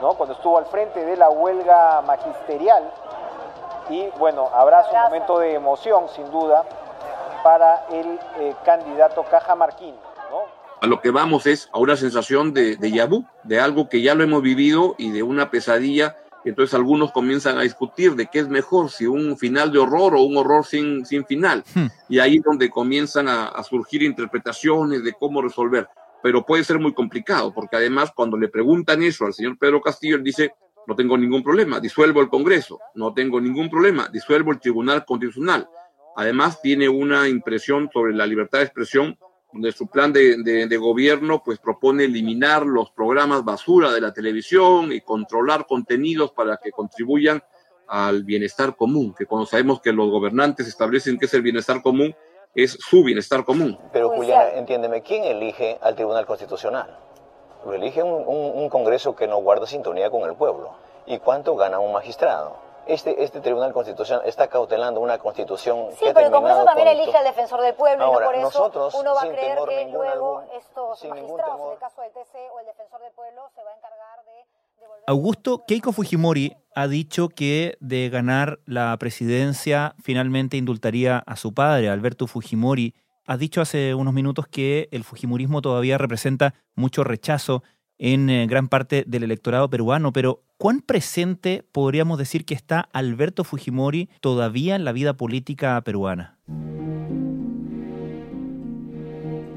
¿no? 0.01 0.13
cuando 0.15 0.35
estuvo 0.35 0.57
al 0.57 0.65
frente 0.65 1.05
de 1.05 1.15
la 1.15 1.29
huelga 1.29 2.01
magisterial. 2.01 2.91
Y 3.89 4.07
bueno, 4.19 4.49
habrá 4.53 4.83
su 4.83 4.95
momento 4.95 5.39
de 5.39 5.53
emoción, 5.53 6.07
sin 6.09 6.29
duda, 6.29 6.63
para 7.43 7.85
el 7.89 8.19
eh, 8.37 8.55
candidato 8.63 9.23
cajamarquino. 9.23 10.10
A 10.81 10.87
lo 10.87 10.99
que 10.99 11.11
vamos 11.11 11.45
es 11.45 11.69
a 11.73 11.79
una 11.79 11.95
sensación 11.95 12.53
de, 12.53 12.75
de 12.75 12.91
yabú, 12.91 13.25
de 13.43 13.59
algo 13.59 13.87
que 13.87 14.01
ya 14.01 14.15
lo 14.15 14.23
hemos 14.23 14.41
vivido 14.41 14.95
y 14.97 15.11
de 15.11 15.21
una 15.21 15.51
pesadilla. 15.51 16.17
Entonces 16.43 16.73
algunos 16.73 17.11
comienzan 17.11 17.59
a 17.59 17.61
discutir 17.61 18.15
de 18.15 18.25
qué 18.25 18.39
es 18.39 18.49
mejor, 18.49 18.89
si 18.89 19.05
un 19.05 19.37
final 19.37 19.71
de 19.71 19.77
horror 19.77 20.15
o 20.15 20.23
un 20.23 20.37
horror 20.37 20.65
sin, 20.65 21.05
sin 21.05 21.23
final. 21.25 21.63
Hmm. 21.75 21.85
Y 22.09 22.17
ahí 22.17 22.37
es 22.37 22.43
donde 22.43 22.71
comienzan 22.71 23.27
a, 23.27 23.45
a 23.45 23.63
surgir 23.63 24.01
interpretaciones 24.01 25.03
de 25.03 25.13
cómo 25.13 25.43
resolver. 25.43 25.87
Pero 26.23 26.43
puede 26.45 26.63
ser 26.63 26.79
muy 26.79 26.95
complicado, 26.95 27.53
porque 27.53 27.75
además 27.75 28.11
cuando 28.15 28.35
le 28.35 28.47
preguntan 28.47 29.03
eso 29.03 29.25
al 29.25 29.33
señor 29.33 29.59
Pedro 29.59 29.81
Castillo, 29.81 30.15
él 30.15 30.23
dice, 30.23 30.51
no 30.87 30.95
tengo 30.95 31.15
ningún 31.15 31.43
problema, 31.43 31.79
disuelvo 31.79 32.21
el 32.21 32.29
Congreso, 32.29 32.79
no 32.95 33.13
tengo 33.13 33.39
ningún 33.39 33.69
problema, 33.69 34.09
disuelvo 34.11 34.51
el 34.51 34.59
Tribunal 34.59 35.05
Constitucional. 35.05 35.69
Además, 36.15 36.59
tiene 36.61 36.89
una 36.89 37.29
impresión 37.29 37.89
sobre 37.93 38.13
la 38.13 38.25
libertad 38.25 38.59
de 38.59 38.65
expresión, 38.65 39.17
donde 39.53 39.71
su 39.71 39.87
plan 39.87 40.13
de, 40.13 40.37
de, 40.43 40.67
de, 40.67 40.77
gobierno 40.77 41.41
pues 41.43 41.59
propone 41.59 42.05
eliminar 42.05 42.65
los 42.65 42.91
programas 42.91 43.43
basura 43.43 43.91
de 43.91 44.01
la 44.01 44.13
televisión 44.13 44.91
y 44.91 45.01
controlar 45.01 45.65
contenidos 45.67 46.31
para 46.31 46.57
que 46.57 46.71
contribuyan 46.71 47.43
al 47.87 48.23
bienestar 48.23 48.75
común, 48.75 49.13
que 49.17 49.25
cuando 49.25 49.45
sabemos 49.45 49.81
que 49.81 49.91
los 49.91 50.09
gobernantes 50.09 50.67
establecen 50.67 51.17
qué 51.17 51.25
es 51.25 51.33
el 51.33 51.41
bienestar 51.41 51.81
común, 51.81 52.15
es 52.55 52.77
su 52.79 53.03
bienestar 53.03 53.43
común. 53.43 53.77
Pero 53.91 54.09
Juliana, 54.09 54.51
entiéndeme, 54.53 55.01
¿quién 55.01 55.23
elige 55.25 55.77
al 55.81 55.95
Tribunal 55.95 56.25
Constitucional? 56.25 56.97
Lo 57.65 57.73
elige 57.73 58.01
un, 58.01 58.13
un, 58.25 58.63
un 58.63 58.69
Congreso 58.69 59.15
que 59.15 59.27
no 59.27 59.37
guarda 59.41 59.67
sintonía 59.67 60.09
con 60.09 60.27
el 60.27 60.35
pueblo. 60.35 60.71
¿Y 61.05 61.19
cuánto 61.19 61.55
gana 61.55 61.79
un 61.79 61.91
magistrado? 61.91 62.70
Este, 62.87 63.23
este 63.23 63.39
Tribunal 63.41 63.73
Constitucional 63.73 64.23
está 64.25 64.47
cautelando 64.47 64.99
una 64.99 65.17
constitución 65.19 65.91
sí, 65.91 66.05
que 66.05 66.13
pero 66.13 66.27
el 66.27 66.31
Congreso 66.31 66.65
también 66.65 66.87
con... 66.87 66.97
elige 66.97 67.17
al 67.17 67.23
defensor 67.23 67.61
del 67.61 67.75
pueblo 67.75 68.03
Ahora, 68.03 68.17
y 68.17 68.19
no 68.21 68.25
por 68.25 68.35
eso 68.35 68.59
nosotros, 68.59 68.95
uno 68.95 69.13
va 69.13 69.21
a 69.21 69.27
creer 69.27 69.57
que 69.67 69.85
luego 69.91 70.39
algún, 70.39 70.57
estos 70.57 71.05
magistrados, 71.05 71.61
en 71.61 71.71
el 71.73 71.77
caso 71.77 72.01
del 72.01 72.11
TC 72.11 72.35
o 72.53 72.59
el 72.59 72.65
defensor 72.65 73.01
del 73.01 73.11
pueblo, 73.13 73.41
se 73.55 73.63
va 73.63 73.71
a 73.71 73.75
encargar 73.75 74.25
de 74.25 74.45
Augusto 75.07 75.63
Keiko 75.67 75.91
Fujimori 75.91 76.57
ha 76.75 76.87
dicho 76.87 77.29
que 77.29 77.77
de 77.79 78.09
ganar 78.09 78.59
la 78.65 78.95
presidencia 78.97 79.95
finalmente 80.01 80.57
indultaría 80.57 81.17
a 81.19 81.35
su 81.35 81.53
padre, 81.53 81.89
Alberto 81.89 82.27
Fujimori. 82.27 82.93
Ha 83.25 83.37
dicho 83.37 83.61
hace 83.61 83.93
unos 83.93 84.13
minutos 84.13 84.47
que 84.47 84.89
el 84.91 85.03
Fujimorismo 85.03 85.61
todavía 85.61 85.97
representa 85.97 86.53
mucho 86.75 87.03
rechazo 87.03 87.63
en 88.03 88.31
eh, 88.31 88.47
gran 88.47 88.67
parte 88.67 89.03
del 89.05 89.21
electorado 89.21 89.69
peruano, 89.69 90.11
pero 90.11 90.41
¿cuán 90.57 90.81
presente 90.81 91.63
podríamos 91.71 92.17
decir 92.17 92.45
que 92.45 92.55
está 92.55 92.89
Alberto 92.93 93.43
Fujimori 93.43 94.09
todavía 94.21 94.75
en 94.75 94.83
la 94.83 94.91
vida 94.91 95.13
política 95.13 95.79
peruana? 95.81 96.39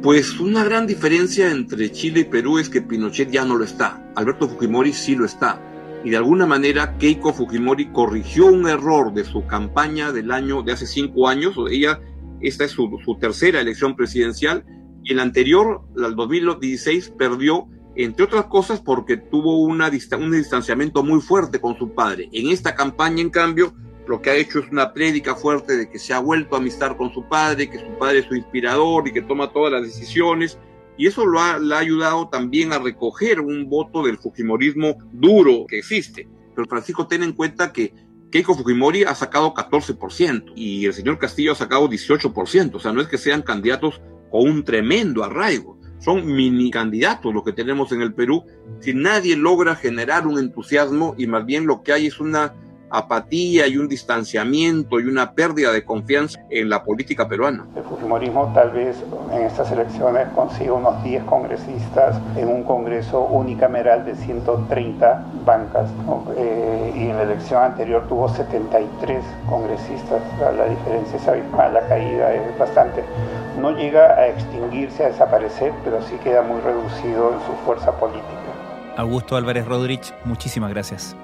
Pues 0.02 0.38
una 0.38 0.62
gran 0.62 0.86
diferencia 0.86 1.50
entre 1.50 1.90
Chile 1.90 2.20
y 2.20 2.24
Perú 2.24 2.58
es 2.58 2.68
que 2.68 2.82
Pinochet 2.82 3.30
ya 3.30 3.46
no 3.46 3.56
lo 3.56 3.64
está, 3.64 4.12
Alberto 4.14 4.46
Fujimori 4.46 4.92
sí 4.92 5.16
lo 5.16 5.24
está. 5.24 5.58
Y 6.04 6.10
de 6.10 6.18
alguna 6.18 6.44
manera 6.44 6.98
Keiko 6.98 7.32
Fujimori 7.32 7.86
corrigió 7.92 8.44
un 8.44 8.68
error 8.68 9.14
de 9.14 9.24
su 9.24 9.46
campaña 9.46 10.12
del 10.12 10.30
año 10.30 10.62
de 10.62 10.72
hace 10.72 10.86
cinco 10.86 11.28
años. 11.28 11.56
Ella, 11.70 11.98
esta 12.42 12.64
es 12.64 12.72
su, 12.72 13.00
su 13.02 13.16
tercera 13.16 13.62
elección 13.62 13.96
presidencial 13.96 14.66
y 15.02 15.12
en 15.12 15.16
la 15.16 15.22
anterior, 15.22 15.80
del 15.96 16.14
2016, 16.14 17.14
perdió 17.16 17.68
entre 17.96 18.24
otras 18.24 18.46
cosas 18.46 18.80
porque 18.80 19.16
tuvo 19.16 19.62
una, 19.62 19.90
un 20.18 20.32
distanciamiento 20.32 21.02
muy 21.02 21.20
fuerte 21.20 21.60
con 21.60 21.76
su 21.78 21.94
padre. 21.94 22.28
En 22.32 22.48
esta 22.48 22.74
campaña, 22.74 23.20
en 23.20 23.30
cambio, 23.30 23.74
lo 24.06 24.20
que 24.20 24.30
ha 24.30 24.34
hecho 24.34 24.58
es 24.58 24.70
una 24.70 24.92
prédica 24.92 25.34
fuerte 25.34 25.76
de 25.76 25.88
que 25.88 25.98
se 25.98 26.12
ha 26.12 26.18
vuelto 26.18 26.54
a 26.54 26.58
amistar 26.58 26.96
con 26.96 27.12
su 27.12 27.24
padre, 27.28 27.70
que 27.70 27.78
su 27.78 27.98
padre 27.98 28.20
es 28.20 28.26
su 28.26 28.34
inspirador 28.34 29.08
y 29.08 29.12
que 29.12 29.22
toma 29.22 29.52
todas 29.52 29.72
las 29.72 29.82
decisiones. 29.82 30.58
Y 30.96 31.06
eso 31.06 31.24
lo 31.24 31.40
ha, 31.40 31.58
le 31.58 31.74
ha 31.74 31.78
ayudado 31.78 32.28
también 32.28 32.72
a 32.72 32.78
recoger 32.78 33.40
un 33.40 33.68
voto 33.68 34.02
del 34.02 34.18
Fujimorismo 34.18 34.96
duro 35.12 35.66
que 35.66 35.78
existe. 35.78 36.28
Pero 36.54 36.68
Francisco, 36.68 37.06
ten 37.06 37.22
en 37.22 37.32
cuenta 37.32 37.72
que 37.72 37.94
Keiko 38.30 38.54
Fujimori 38.54 39.04
ha 39.04 39.14
sacado 39.14 39.54
14% 39.54 40.52
y 40.54 40.86
el 40.86 40.92
señor 40.92 41.18
Castillo 41.18 41.52
ha 41.52 41.56
sacado 41.56 41.88
18%. 41.88 42.74
O 42.74 42.80
sea, 42.80 42.92
no 42.92 43.00
es 43.00 43.08
que 43.08 43.18
sean 43.18 43.42
candidatos 43.42 44.00
con 44.30 44.48
un 44.48 44.64
tremendo 44.64 45.24
arraigo 45.24 45.78
son 46.04 46.26
mini 46.26 46.70
candidatos 46.70 47.32
lo 47.32 47.42
que 47.42 47.54
tenemos 47.54 47.90
en 47.92 48.02
el 48.02 48.12
Perú, 48.12 48.44
si 48.80 48.92
nadie 48.92 49.36
logra 49.36 49.74
generar 49.74 50.26
un 50.26 50.38
entusiasmo 50.38 51.14
y 51.16 51.26
más 51.26 51.46
bien 51.46 51.66
lo 51.66 51.82
que 51.82 51.92
hay 51.92 52.06
es 52.06 52.20
una 52.20 52.52
apatía 52.94 53.66
y 53.66 53.76
un 53.76 53.88
distanciamiento 53.88 55.00
y 55.00 55.04
una 55.04 55.32
pérdida 55.32 55.72
de 55.72 55.84
confianza 55.84 56.38
en 56.48 56.68
la 56.68 56.84
política 56.84 57.28
peruana. 57.28 57.66
El 57.74 57.82
Fujimorismo 57.82 58.52
tal 58.54 58.70
vez 58.70 58.96
en 59.32 59.42
estas 59.42 59.72
elecciones 59.72 60.28
consiga 60.34 60.74
unos 60.74 61.02
10 61.02 61.24
congresistas 61.24 62.16
en 62.36 62.48
un 62.48 62.62
congreso 62.62 63.22
unicameral 63.22 64.04
de 64.04 64.14
130 64.14 65.24
bancas 65.44 65.90
eh, 66.36 66.92
y 66.96 67.08
en 67.08 67.16
la 67.16 67.22
elección 67.22 67.62
anterior 67.62 68.06
tuvo 68.08 68.28
73 68.28 69.24
congresistas, 69.48 70.22
la 70.38 70.68
diferencia 70.68 71.16
es 71.16 71.28
abismal, 71.28 71.74
la 71.74 71.88
caída 71.88 72.32
es 72.32 72.58
bastante. 72.58 73.02
No 73.60 73.72
llega 73.76 74.14
a 74.14 74.28
extinguirse, 74.28 75.04
a 75.04 75.08
desaparecer, 75.08 75.72
pero 75.84 76.00
sí 76.02 76.14
queda 76.22 76.42
muy 76.42 76.60
reducido 76.60 77.32
en 77.32 77.40
su 77.40 77.52
fuerza 77.64 77.92
política. 77.98 78.22
Augusto 78.96 79.36
Álvarez 79.36 79.66
Rodríguez, 79.66 80.14
muchísimas 80.24 80.70
gracias. 80.70 81.16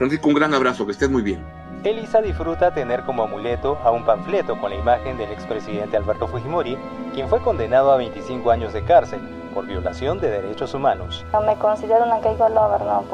Francisco, 0.00 0.28
un 0.30 0.34
gran 0.34 0.54
abrazo, 0.54 0.86
que 0.86 0.92
estés 0.92 1.10
muy 1.10 1.20
bien. 1.20 1.44
Elisa 1.84 2.22
disfruta 2.22 2.72
tener 2.72 3.02
como 3.02 3.24
amuleto 3.24 3.76
a 3.84 3.90
un 3.90 4.02
panfleto 4.06 4.58
con 4.58 4.70
la 4.70 4.76
imagen 4.76 5.18
del 5.18 5.30
expresidente 5.30 5.94
Alberto 5.94 6.26
Fujimori, 6.26 6.78
quien 7.12 7.28
fue 7.28 7.38
condenado 7.42 7.92
a 7.92 7.98
25 7.98 8.50
años 8.50 8.72
de 8.72 8.82
cárcel 8.82 9.20
por 9.52 9.66
violación 9.66 10.18
de 10.18 10.30
derechos 10.30 10.72
humanos. 10.72 11.26
Me 11.44 11.54
considero 11.56 12.06
una 12.06 12.18
Keiko 12.22 12.48
Lover, 12.48 12.80
¿no? 12.80 13.04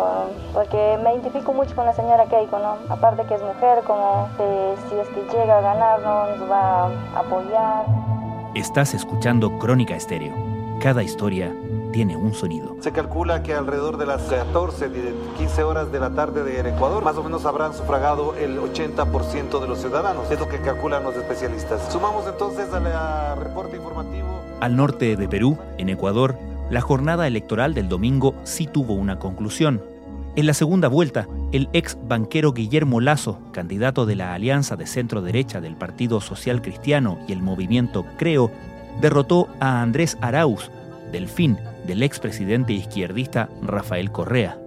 porque 0.54 0.96
me 1.02 1.12
identifico 1.12 1.52
mucho 1.52 1.74
con 1.74 1.86
la 1.86 1.92
señora 1.92 2.26
Keiko, 2.26 2.56
¿no? 2.60 2.76
Aparte 2.88 3.24
que 3.24 3.34
es 3.34 3.42
mujer, 3.42 3.82
como 3.84 4.28
si 4.88 4.94
es 4.94 5.08
que 5.08 5.36
llega 5.36 5.58
a 5.58 5.62
ganar, 5.62 6.00
¿no? 6.02 6.36
Nos 6.36 6.48
va 6.48 6.84
a 6.84 7.18
apoyar. 7.18 7.84
Estás 8.54 8.94
escuchando 8.94 9.58
Crónica 9.58 9.96
Estéreo. 9.96 10.34
Cada 10.80 11.02
historia 11.02 11.52
tiene 11.96 12.14
un 12.14 12.34
sonido. 12.34 12.76
Se 12.80 12.92
calcula 12.92 13.42
que 13.42 13.54
alrededor 13.54 13.96
de 13.96 14.04
las 14.04 14.20
14, 14.24 14.90
15 15.38 15.62
horas 15.62 15.90
de 15.90 15.98
la 15.98 16.10
tarde 16.10 16.60
en 16.60 16.66
Ecuador, 16.66 17.02
más 17.02 17.16
o 17.16 17.22
menos 17.22 17.46
habrán 17.46 17.72
sufragado 17.72 18.34
el 18.36 18.58
80% 18.58 19.58
de 19.62 19.66
los 19.66 19.78
ciudadanos. 19.78 20.30
Es 20.30 20.38
lo 20.38 20.46
que 20.46 20.58
calculan 20.58 21.04
los 21.04 21.16
especialistas. 21.16 21.90
Sumamos 21.90 22.26
entonces 22.28 22.70
al 22.70 23.40
reporte 23.42 23.78
informativo. 23.78 24.26
Al 24.60 24.76
norte 24.76 25.16
de 25.16 25.26
Perú, 25.26 25.56
en 25.78 25.88
Ecuador, 25.88 26.36
la 26.68 26.82
jornada 26.82 27.26
electoral 27.26 27.72
del 27.72 27.88
domingo 27.88 28.34
sí 28.44 28.66
tuvo 28.66 28.92
una 28.92 29.18
conclusión. 29.18 29.82
En 30.34 30.44
la 30.44 30.52
segunda 30.52 30.88
vuelta, 30.88 31.26
el 31.52 31.70
ex 31.72 31.96
banquero 32.06 32.52
Guillermo 32.52 33.00
Lazo, 33.00 33.40
candidato 33.52 34.04
de 34.04 34.16
la 34.16 34.34
alianza 34.34 34.76
de 34.76 34.86
centro 34.86 35.22
derecha 35.22 35.62
del 35.62 35.76
Partido 35.76 36.20
Social 36.20 36.60
Cristiano 36.60 37.18
y 37.26 37.32
el 37.32 37.40
movimiento 37.40 38.04
Creo, 38.18 38.50
derrotó 39.00 39.48
a 39.60 39.80
Andrés 39.80 40.18
Arauz, 40.20 40.70
del 41.12 41.28
FIN, 41.28 41.58
del 41.86 42.02
expresidente 42.02 42.72
izquierdista 42.72 43.48
Rafael 43.62 44.10
Correa. 44.10 44.58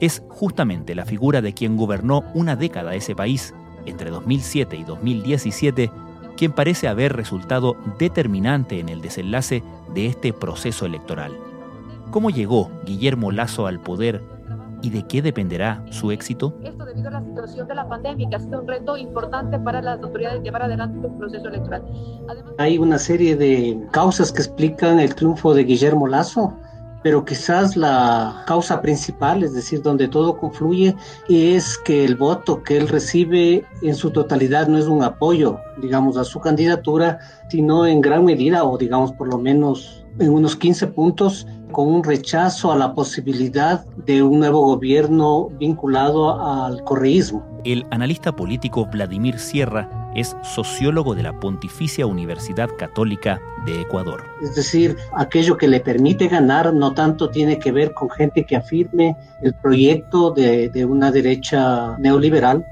Es 0.00 0.22
justamente 0.28 0.94
la 0.94 1.04
figura 1.04 1.42
de 1.42 1.52
quien 1.52 1.76
gobernó 1.76 2.24
una 2.34 2.56
década 2.56 2.94
ese 2.94 3.14
país, 3.14 3.54
entre 3.86 4.10
2007 4.10 4.76
y 4.76 4.84
2017, 4.84 5.90
quien 6.36 6.52
parece 6.52 6.88
haber 6.88 7.14
resultado 7.14 7.76
determinante 7.98 8.80
en 8.80 8.88
el 8.88 9.02
desenlace 9.02 9.62
de 9.94 10.06
este 10.06 10.32
proceso 10.32 10.86
electoral. 10.86 11.36
¿Cómo 12.10 12.30
llegó 12.30 12.70
Guillermo 12.86 13.30
Lazo 13.30 13.66
al 13.66 13.80
poder 13.80 14.22
y 14.82 14.90
de 14.90 15.02
qué 15.06 15.22
dependerá 15.22 15.84
su 15.90 16.10
éxito? 16.10 16.54
Esto 16.62 16.84
debido 16.84 17.08
a 17.08 17.12
la 17.12 17.24
situación 17.24 17.68
de 17.68 17.74
la 17.74 17.88
pandemia, 17.88 18.28
que 18.28 18.36
ha 18.36 18.40
sido 18.40 18.60
un 18.60 18.68
reto 18.68 18.96
importante 18.96 19.58
para 19.58 19.82
las 19.82 20.02
autoridades 20.02 20.42
llevar 20.42 20.62
adelante 20.62 21.06
un 21.06 21.18
proceso 21.18 21.48
electoral. 21.48 21.84
Hay 22.58 22.78
una 22.78 22.98
serie 22.98 23.36
de 23.36 23.80
causas 23.92 24.32
que 24.32 24.42
explican 24.42 25.00
el 25.00 25.14
triunfo 25.14 25.54
de 25.54 25.64
Guillermo 25.64 26.06
Lazo 26.06 26.54
pero 27.02 27.24
quizás 27.24 27.76
la 27.76 28.42
causa 28.46 28.82
principal, 28.82 29.42
es 29.42 29.54
decir, 29.54 29.82
donde 29.82 30.08
todo 30.08 30.36
confluye, 30.36 30.94
es 31.28 31.78
que 31.78 32.04
el 32.04 32.16
voto 32.16 32.62
que 32.62 32.76
él 32.76 32.88
recibe 32.88 33.64
en 33.82 33.94
su 33.94 34.10
totalidad 34.10 34.68
no 34.68 34.76
es 34.76 34.86
un 34.86 35.02
apoyo, 35.02 35.58
digamos, 35.80 36.16
a 36.16 36.24
su 36.24 36.40
candidatura, 36.40 37.18
sino 37.48 37.86
en 37.86 38.00
gran 38.00 38.24
medida, 38.24 38.64
o 38.64 38.76
digamos 38.76 39.12
por 39.12 39.28
lo 39.28 39.38
menos 39.38 40.04
en 40.18 40.30
unos 40.30 40.56
15 40.56 40.88
puntos, 40.88 41.46
con 41.70 41.88
un 41.88 42.04
rechazo 42.04 42.72
a 42.72 42.76
la 42.76 42.94
posibilidad 42.94 43.84
de 44.06 44.22
un 44.22 44.40
nuevo 44.40 44.60
gobierno 44.60 45.48
vinculado 45.58 46.40
al 46.40 46.82
correísmo. 46.84 47.44
El 47.64 47.86
analista 47.90 48.34
político 48.34 48.86
Vladimir 48.86 49.38
Sierra 49.38 50.10
es 50.14 50.36
sociólogo 50.42 51.14
de 51.14 51.22
la 51.22 51.38
Pontificia 51.38 52.06
Universidad 52.06 52.68
Católica 52.76 53.40
de 53.64 53.82
Ecuador. 53.82 54.24
Es 54.42 54.54
decir, 54.54 54.96
aquello 55.14 55.56
que 55.56 55.68
le 55.68 55.80
permite 55.80 56.28
ganar 56.28 56.72
no 56.74 56.94
tanto 56.94 57.30
tiene 57.30 57.58
que 57.58 57.72
ver 57.72 57.92
con 57.94 58.10
gente 58.10 58.44
que 58.44 58.56
afirme 58.56 59.16
el 59.42 59.54
proyecto 59.54 60.30
de, 60.30 60.68
de 60.70 60.84
una 60.84 61.12
derecha 61.12 61.96
neoliberal, 61.98 62.64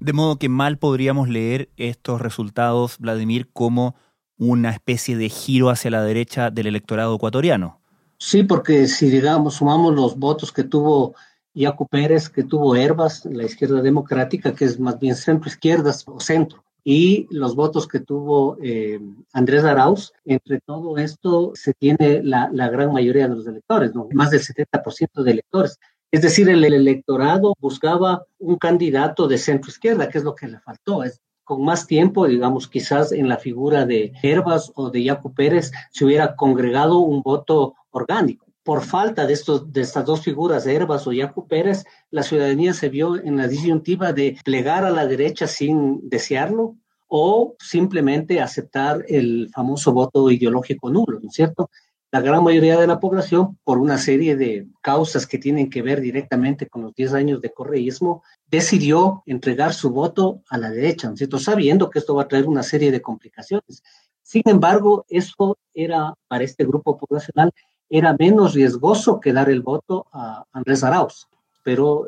de 0.00 0.14
modo 0.14 0.36
que 0.36 0.48
mal 0.48 0.78
podríamos 0.78 1.28
leer 1.28 1.68
estos 1.76 2.22
resultados, 2.22 2.96
Vladimir, 2.98 3.50
como 3.52 3.94
una 4.40 4.70
especie 4.70 5.16
de 5.16 5.28
giro 5.28 5.68
hacia 5.68 5.90
la 5.90 6.02
derecha 6.02 6.50
del 6.50 6.66
electorado 6.66 7.14
ecuatoriano. 7.14 7.78
Sí, 8.16 8.42
porque 8.42 8.88
si 8.88 9.10
digamos 9.10 9.56
sumamos 9.56 9.94
los 9.94 10.18
votos 10.18 10.50
que 10.50 10.64
tuvo 10.64 11.14
Yacu 11.52 11.86
Pérez, 11.86 12.30
que 12.30 12.42
tuvo 12.42 12.74
Herbas, 12.74 13.26
la 13.26 13.44
izquierda 13.44 13.82
democrática, 13.82 14.54
que 14.54 14.64
es 14.64 14.80
más 14.80 14.98
bien 14.98 15.14
centro 15.14 15.48
izquierda 15.48 15.94
o 16.06 16.20
centro, 16.20 16.64
y 16.82 17.26
los 17.30 17.54
votos 17.54 17.86
que 17.86 18.00
tuvo 18.00 18.56
eh, 18.62 18.98
Andrés 19.34 19.64
Arauz, 19.64 20.14
entre 20.24 20.60
todo 20.60 20.96
esto 20.96 21.52
se 21.54 21.74
tiene 21.74 22.22
la, 22.22 22.48
gran 22.70 22.92
mayoría 22.92 23.28
de 23.28 23.34
los 23.34 23.46
electores, 23.46 23.94
¿no? 23.94 24.08
más 24.12 24.30
del 24.30 24.40
70% 24.40 25.22
de 25.22 25.30
electores. 25.30 25.78
Es 26.10 26.22
decir, 26.22 26.48
el, 26.48 26.64
el, 26.64 26.72
electorado 26.72 27.54
buscaba 27.60 28.24
un 28.38 28.56
candidato 28.56 29.28
de 29.28 29.36
centro 29.36 29.70
izquierda, 29.70 30.08
que 30.08 30.18
es 30.18 30.24
lo 30.24 30.34
que 30.34 30.48
le 30.48 30.58
faltó. 30.60 31.04
Con 31.50 31.64
más 31.64 31.88
tiempo, 31.88 32.28
digamos, 32.28 32.68
quizás 32.68 33.10
en 33.10 33.28
la 33.28 33.36
figura 33.36 33.84
de 33.84 34.12
Herbas 34.22 34.70
o 34.76 34.88
de 34.88 35.02
Yacu 35.02 35.34
Pérez 35.34 35.72
se 35.90 36.04
hubiera 36.04 36.36
congregado 36.36 36.98
un 37.00 37.22
voto 37.22 37.74
orgánico 37.90 38.46
por 38.62 38.84
falta 38.84 39.26
de, 39.26 39.32
estos, 39.32 39.72
de 39.72 39.80
estas 39.80 40.06
dos 40.06 40.20
figuras, 40.20 40.64
Herbas 40.64 41.08
o 41.08 41.12
Yacu 41.12 41.48
Pérez, 41.48 41.82
la 42.12 42.22
ciudadanía 42.22 42.72
se 42.72 42.88
vio 42.88 43.16
en 43.16 43.36
la 43.36 43.48
disyuntiva 43.48 44.12
de 44.12 44.38
plegar 44.44 44.84
a 44.84 44.90
la 44.90 45.08
derecha 45.08 45.48
sin 45.48 46.08
desearlo 46.08 46.76
o 47.08 47.56
simplemente 47.58 48.40
aceptar 48.40 49.04
el 49.08 49.50
famoso 49.52 49.92
voto 49.92 50.30
ideológico 50.30 50.88
nulo, 50.88 51.18
¿no 51.18 51.30
es 51.30 51.34
cierto? 51.34 51.68
La 52.12 52.20
gran 52.20 52.42
mayoría 52.42 52.78
de 52.78 52.88
la 52.88 52.98
población, 52.98 53.58
por 53.62 53.78
una 53.78 53.96
serie 53.96 54.34
de 54.36 54.66
causas 54.82 55.26
que 55.26 55.38
tienen 55.38 55.70
que 55.70 55.82
ver 55.82 56.00
directamente 56.00 56.68
con 56.68 56.82
los 56.82 56.94
10 56.94 57.14
años 57.14 57.40
de 57.40 57.52
correísmo, 57.52 58.24
decidió 58.48 59.22
entregar 59.26 59.74
su 59.74 59.90
voto 59.90 60.42
a 60.50 60.58
la 60.58 60.70
derecha, 60.70 61.06
¿no 61.06 61.14
es 61.14 61.18
cierto? 61.18 61.38
Sabiendo 61.38 61.88
que 61.88 62.00
esto 62.00 62.16
va 62.16 62.22
a 62.22 62.28
traer 62.28 62.48
una 62.48 62.64
serie 62.64 62.90
de 62.90 63.00
complicaciones. 63.00 63.84
Sin 64.22 64.42
embargo, 64.46 65.04
eso 65.08 65.56
era 65.72 66.14
para 66.26 66.44
este 66.44 66.64
grupo 66.64 66.98
poblacional 66.98 67.52
era 67.90 68.16
menos 68.16 68.54
riesgoso 68.54 69.18
que 69.18 69.32
dar 69.32 69.50
el 69.50 69.62
voto 69.62 70.06
a 70.12 70.44
Andrés 70.52 70.84
Arauz, 70.84 71.28
pero 71.64 72.06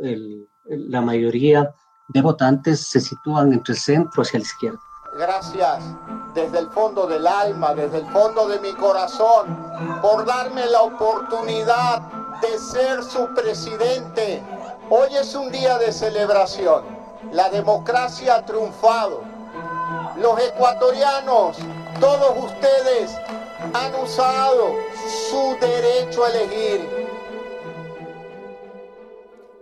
la 0.68 1.00
mayoría 1.00 1.74
de 2.08 2.22
votantes 2.22 2.80
se 2.88 3.00
sitúan 3.00 3.52
entre 3.52 3.74
el 3.74 3.80
centro 3.80 4.22
hacia 4.22 4.38
la 4.38 4.44
izquierda. 4.44 4.80
Gracias 5.14 5.84
desde 6.34 6.58
el 6.58 6.68
fondo 6.70 7.06
del 7.06 7.26
alma, 7.26 7.74
desde 7.74 7.98
el 7.98 8.06
fondo 8.06 8.48
de 8.48 8.58
mi 8.60 8.72
corazón, 8.72 10.00
por 10.00 10.24
darme 10.24 10.64
la 10.66 10.80
oportunidad 10.80 12.00
de 12.40 12.58
ser 12.58 13.02
su 13.04 13.28
presidente. 13.34 14.42
Hoy 14.88 15.14
es 15.14 15.34
un 15.34 15.52
día 15.52 15.76
de 15.76 15.92
celebración. 15.92 16.84
La 17.30 17.50
democracia 17.50 18.36
ha 18.36 18.46
triunfado. 18.46 19.22
Los 20.16 20.40
ecuatorianos, 20.40 21.58
todos 22.00 22.44
ustedes, 22.44 23.14
han 23.74 23.94
usado 24.02 24.74
su 25.30 25.56
derecho 25.60 26.24
a 26.24 26.30
elegir. 26.30 26.88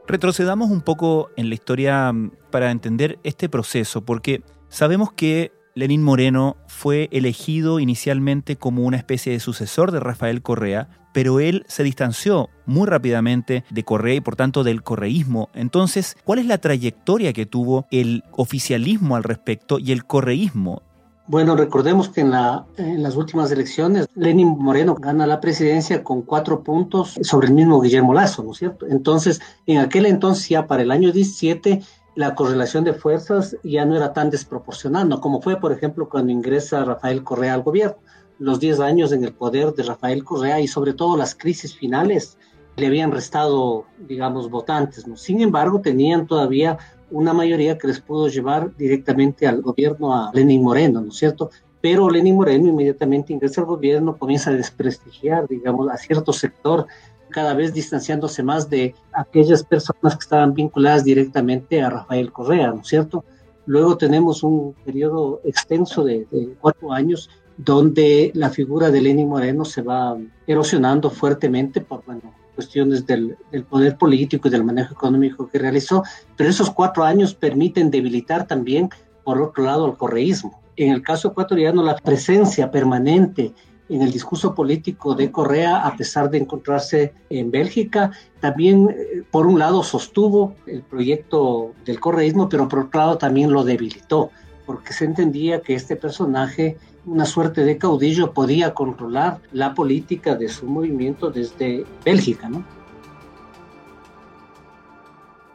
Retrocedamos 0.07 0.71
un 0.71 0.81
poco 0.81 1.31
en 1.37 1.49
la 1.49 1.55
historia 1.55 2.13
mm, 2.13 2.31
para 2.51 2.71
entender 2.71 3.19
este 3.25 3.49
proceso, 3.49 4.01
porque 4.01 4.43
sabemos 4.71 5.13
que 5.13 5.53
Lenín 5.75 6.03
Moreno 6.03 6.57
fue 6.67 7.09
elegido 7.13 7.79
inicialmente 7.79 8.57
como 8.57 8.83
una 8.83 8.97
especie 8.97 9.33
de 9.33 9.41
sucesor 9.41 9.93
de 9.93 10.01
Rafael 10.01 10.43
Correa, 10.43 10.89
pero 11.13 11.41
él 11.41 11.65
se 11.69 11.83
distanció 11.83 12.49
muy 12.67 12.87
rápidamente 12.87 13.65
de 13.71 13.85
Correa 13.85 14.15
y 14.15 14.21
por 14.21 14.37
tanto 14.37 14.65
del 14.65 14.83
correísmo. 14.83 15.49
Entonces, 15.55 16.17
¿cuál 16.25 16.39
es 16.39 16.47
la 16.47 16.59
trayectoria 16.59 17.33
que 17.33 17.47
tuvo 17.47 17.87
el 17.91 18.25
oficialismo 18.33 19.17
al 19.17 19.25
respecto 19.25 19.79
y 19.79 19.93
el 19.93 20.05
correísmo? 20.05 20.83
Bueno, 21.31 21.55
recordemos 21.55 22.09
que 22.09 22.23
en, 22.23 22.33
las 22.33 23.15
últimas 23.15 23.53
elecciones 23.53 24.09
Lenín 24.17 24.49
Moreno 24.59 24.97
gana 24.97 25.29
la 25.29 25.41
presidencia 25.41 26.03
con 26.03 26.23
cuatro 26.23 26.65
puntos 26.65 27.17
sobre 27.23 27.47
el 27.47 27.55
mismo 27.55 27.81
Guillermo 27.81 28.13
Lazo, 28.13 28.43
¿no 28.43 28.51
es 28.51 28.59
cierto? 28.59 28.89
Entonces, 28.89 29.41
en 29.67 29.79
aquel 29.79 30.07
entonces 30.07 30.49
ya 30.49 30.67
para 30.67 30.83
el 30.83 30.91
año 30.91 31.13
17 31.13 31.83
la 32.15 32.35
correlación 32.35 32.85
de 32.85 32.93
fuerzas 32.93 33.57
ya 33.63 33.85
no 33.85 33.97
era 33.97 34.13
tan 34.13 34.31
desproporcional, 34.31 35.09
¿no? 35.09 35.21
como 35.21 35.41
fue, 35.41 35.61
por 35.61 35.73
ejemplo, 35.73 36.09
cuando 36.09 36.33
ingresa 36.33 36.85
Rafael 36.85 37.23
Correa 37.23 37.55
al 37.55 37.63
gobierno. 37.63 37.97
Los 38.39 38.59
10 38.59 38.81
años 38.81 39.13
en 39.13 39.23
el 39.23 39.33
poder 39.33 39.75
de 39.75 39.83
Rafael 39.83 40.25
Correa 40.25 40.61
y 40.61 40.67
sobre 40.67 40.95
todo 40.95 41.17
las 41.17 41.35
crisis 41.35 41.77
finales 41.77 42.39
le 42.77 42.87
habían 42.87 43.13
restado, 43.13 43.85
digamos, 43.99 44.51
votantes. 44.51 45.07
¿no? 45.07 45.17
Sin 45.17 45.41
embargo, 45.41 45.81
tenían 45.81 46.27
todavía 46.27 46.79
una 47.11 47.33
mayoría 47.33 47.77
que 47.77 47.89
les 47.89 48.01
pudo 48.01 48.29
llevar 48.29 48.75
directamente 48.77 49.47
al 49.47 49.61
gobierno 49.61 50.15
a 50.15 50.31
Lenín 50.33 50.63
Moreno, 50.63 51.01
¿no 51.01 51.09
es 51.09 51.17
cierto? 51.17 51.51
Pero 51.81 52.09
Lenín 52.09 52.37
Moreno 52.37 52.69
inmediatamente 52.69 53.33
ingresa 53.33 53.63
al 53.63 53.67
gobierno, 53.67 54.17
comienza 54.17 54.51
a 54.51 54.55
desprestigiar, 54.55 55.49
digamos, 55.49 55.89
a 55.91 55.97
cierto 55.97 56.33
sector 56.33 56.87
cada 57.31 57.55
vez 57.55 57.73
distanciándose 57.73 58.43
más 58.43 58.69
de 58.69 58.95
aquellas 59.13 59.63
personas 59.63 60.17
que 60.17 60.23
estaban 60.23 60.55
vinculadas 60.55 61.05
directamente 61.05 61.83
a 61.83 61.91
Rafael 61.91 62.33
Correa, 62.33 62.73
¿no 62.73 62.81
es 62.81 62.89
cierto? 62.89 63.25
Luego 63.67 63.97
tenemos 63.97 64.43
un 64.43 64.75
periodo 64.85 65.41
extenso 65.45 66.05
de, 66.05 66.27
cuatro 66.61 66.93
años 66.93 67.31
donde 67.57 68.33
la 68.35 68.51
figura 68.51 68.91
de 68.91 69.01
Lenín 69.01 69.29
Moreno 69.29 69.65
se 69.65 69.83
va 69.83 70.17
erosionando 70.47 71.11
fuertemente 71.11 71.81
por 71.81 72.05
bueno, 72.05 72.35
cuestiones 72.55 73.07
del, 73.07 73.37
del, 73.53 73.65
poder 73.65 73.97
político 73.97 74.49
y 74.49 74.51
del 74.51 74.65
manejo 74.65 74.95
económico 74.95 75.49
que 75.49 75.59
realizó, 75.59 76.03
pero 76.37 76.51
esos 76.51 76.71
cuatro 76.71 77.05
años 77.05 77.35
permiten 77.35 77.91
debilitar 77.91 78.47
también, 78.47 78.89
por 79.25 79.41
otro 79.41 79.65
lado, 79.65 79.85
al 79.85 79.97
correísmo. 79.97 80.61
En 80.77 80.93
el 80.93 81.03
caso 81.03 81.29
ecuatoriano, 81.29 81.83
la 81.83 81.97
presencia 81.97 82.71
permanente 82.71 83.53
en 83.91 84.03
el 84.03 84.13
discurso 84.13 84.55
político 84.55 85.15
de 85.15 85.33
Correa, 85.33 85.85
a 85.85 85.97
pesar 85.97 86.31
de 86.31 86.39
encontrarse 86.39 87.13
en 87.29 87.51
Bélgica. 87.51 88.13
También, 88.39 88.89
eh, 88.89 89.23
por 89.31 89.47
un 89.47 89.59
lado, 89.59 89.83
sostuvo 89.83 90.55
el 90.67 90.83
proyecto 90.83 91.75
del 91.85 91.99
correísmo, 91.99 92.49
pero 92.49 92.69
por 92.69 92.79
otro 92.79 93.01
lado 93.01 93.19
también 93.19 93.53
lo 93.53 93.65
debilitó, 93.65 94.31
porque 94.65 94.93
se 94.93 95.05
entendía 95.07 95.61
que 95.61 95.75
este 95.75 95.97
personaje, 95.97 96.79
una 97.05 97.27
suerte 97.27 97.65
de 97.65 97.79
caudillo, 97.79 98.33
podía 98.33 98.75
controlar 98.75 99.41
la 99.53 99.75
política 99.75 100.37
de 100.37 100.49
su 100.49 100.67
movimiento 100.67 101.31
desde 101.31 101.85
Bélgica, 102.05 102.49
¿no? 102.49 102.65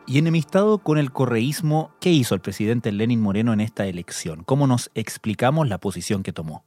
Y 0.08 0.20
enemistado 0.20 0.78
con 0.78 1.00
el 1.00 1.12
correísmo, 1.12 1.90
¿qué 2.00 2.12
hizo 2.12 2.36
el 2.36 2.42
presidente 2.42 2.92
Lenin 2.92 3.22
Moreno 3.22 3.54
en 3.54 3.62
esta 3.62 3.88
elección? 3.88 4.44
¿Cómo 4.44 4.68
nos 4.68 4.92
explicamos 4.94 5.68
la 5.68 5.80
posición 5.80 6.22
que 6.22 6.32
tomó? 6.32 6.64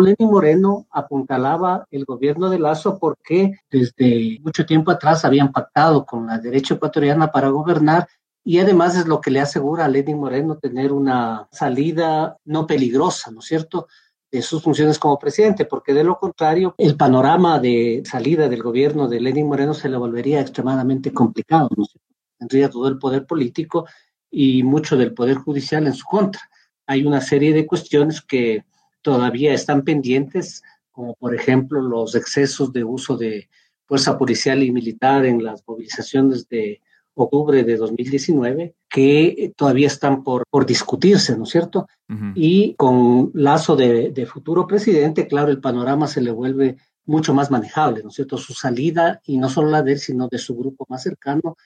Lenín 0.00 0.30
Moreno 0.30 0.86
apuntalaba 0.90 1.86
el 1.90 2.04
gobierno 2.04 2.50
de 2.50 2.58
Lazo 2.58 2.98
porque 2.98 3.58
desde 3.70 4.38
mucho 4.42 4.64
tiempo 4.64 4.90
atrás 4.90 5.24
habían 5.24 5.52
pactado 5.52 6.04
con 6.04 6.26
la 6.26 6.38
derecha 6.38 6.74
ecuatoriana 6.74 7.30
para 7.30 7.48
gobernar 7.48 8.08
y 8.44 8.58
además 8.60 8.96
es 8.96 9.06
lo 9.06 9.20
que 9.20 9.30
le 9.30 9.40
asegura 9.40 9.84
a 9.84 9.88
Lenín 9.88 10.18
Moreno 10.18 10.56
tener 10.56 10.92
una 10.92 11.48
salida 11.52 12.36
no 12.44 12.66
peligrosa, 12.66 13.30
¿no 13.30 13.40
es 13.40 13.46
cierto?, 13.46 13.88
de 14.30 14.42
sus 14.42 14.62
funciones 14.62 14.98
como 14.98 15.18
presidente, 15.18 15.64
porque 15.64 15.94
de 15.94 16.04
lo 16.04 16.18
contrario, 16.18 16.74
el 16.78 16.96
panorama 16.96 17.58
de 17.58 18.02
salida 18.04 18.48
del 18.48 18.62
gobierno 18.62 19.08
de 19.08 19.20
Lenín 19.20 19.46
Moreno 19.46 19.74
se 19.74 19.88
le 19.88 19.96
volvería 19.96 20.40
extremadamente 20.40 21.12
complicado, 21.12 21.68
¿no 21.76 21.84
es 21.84 21.90
cierto? 21.90 22.14
Tendría 22.38 22.68
todo 22.68 22.88
el 22.88 22.98
poder 22.98 23.26
político 23.26 23.86
y 24.30 24.62
mucho 24.62 24.96
del 24.96 25.14
poder 25.14 25.38
judicial 25.38 25.86
en 25.86 25.94
su 25.94 26.04
contra. 26.04 26.42
Hay 26.86 27.04
una 27.04 27.20
serie 27.20 27.52
de 27.52 27.66
cuestiones 27.66 28.20
que 28.20 28.64
todavía 29.08 29.54
están 29.54 29.84
pendientes, 29.84 30.62
como 30.90 31.14
por 31.14 31.34
ejemplo 31.34 31.80
los 31.80 32.14
excesos 32.14 32.74
de 32.74 32.84
uso 32.84 33.16
de 33.16 33.48
fuerza 33.86 34.18
policial 34.18 34.62
y 34.62 34.70
militar 34.70 35.24
en 35.24 35.42
las 35.42 35.64
movilizaciones 35.66 36.46
de 36.46 36.82
octubre 37.14 37.64
de 37.64 37.76
2019, 37.78 38.74
que 38.86 39.54
todavía 39.56 39.86
están 39.86 40.22
por, 40.22 40.44
por 40.50 40.66
discutirse, 40.66 41.38
¿no 41.38 41.44
es 41.44 41.48
cierto? 41.48 41.88
Y 42.34 42.74
con 42.74 43.30
lazo 43.32 43.76
de, 43.76 44.10
de, 44.10 44.26
futuro 44.26 44.66
presidente, 44.66 45.26
claro, 45.26 45.50
el 45.50 45.60
panorama 45.60 46.06
se 46.06 46.20
le 46.20 46.30
vuelve 46.30 46.76
mucho 47.06 47.32
más 47.32 47.50
manejable, 47.50 48.02
¿no 48.02 48.10
es 48.10 48.14
cierto? 48.14 48.36
Su 48.36 48.52
salida, 48.52 49.22
y 49.24 49.38
no 49.38 49.48
solo 49.48 49.70
la 49.70 49.82
de 49.82 49.92
él, 49.92 49.98
sino 49.98 50.28
de 50.28 50.36
su 50.36 50.54
grupo 50.54 50.84
más 50.90 51.02
cercano, 51.02 51.56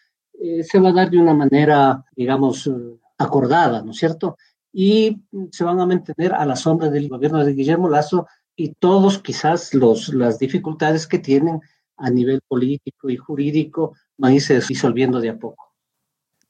eh, 0.41 0.63
se 0.63 0.79
va 0.79 0.91
a 0.91 0.93
dar 0.93 1.11
de 1.11 1.19
una 1.19 1.35
manera, 1.35 2.05
digamos, 2.15 2.71
acordada, 3.19 3.83
¿no 3.83 3.91
es 3.91 3.97
cierto? 3.97 4.37
Y 4.73 5.23
se 5.51 5.65
van 5.65 5.81
a 5.81 5.87
mantener 5.87 6.33
a 6.33 6.47
la 6.47 6.57
sombra 6.57 6.89
del 6.89 7.09
gobierno 7.09 7.45
de 7.45 7.53
Guillermo 7.53 7.89
Lazo 7.89 8.27
y 8.57 8.75
todos 8.75 9.19
quizás 9.19 9.75
los, 9.75 10.09
las 10.09 10.39
dificultades 10.39 11.07
que 11.07 11.19
tienen 11.19 11.61
a 11.97 12.11
nivel 12.11 12.41
político 12.49 13.11
y 13.11 13.17
jurídico 13.17 13.95
van 14.17 14.33
a 14.33 14.35
irse 14.35 14.61
disolviendo 14.67 15.21
de 15.21 15.31
a 15.31 15.39
poco. 15.39 15.73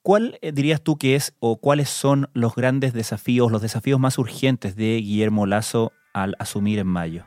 ¿Cuál 0.03 0.39
eh, 0.41 0.51
dirías 0.53 0.83
tú 0.83 0.97
que 0.97 1.15
es 1.15 1.35
o 1.39 1.59
cuáles 1.59 1.89
son 1.89 2.29
los 2.33 2.55
grandes 2.55 2.93
desafíos, 2.93 3.53
los 3.53 3.63
desafíos 3.63 4.01
más 4.01 4.19
urgentes 4.19 4.75
de 4.75 4.97
Guillermo 4.97 5.47
Lazo 5.47 5.93
al 6.13 6.35
asumir 6.39 6.79
en 6.81 6.89
mayo? 6.89 7.25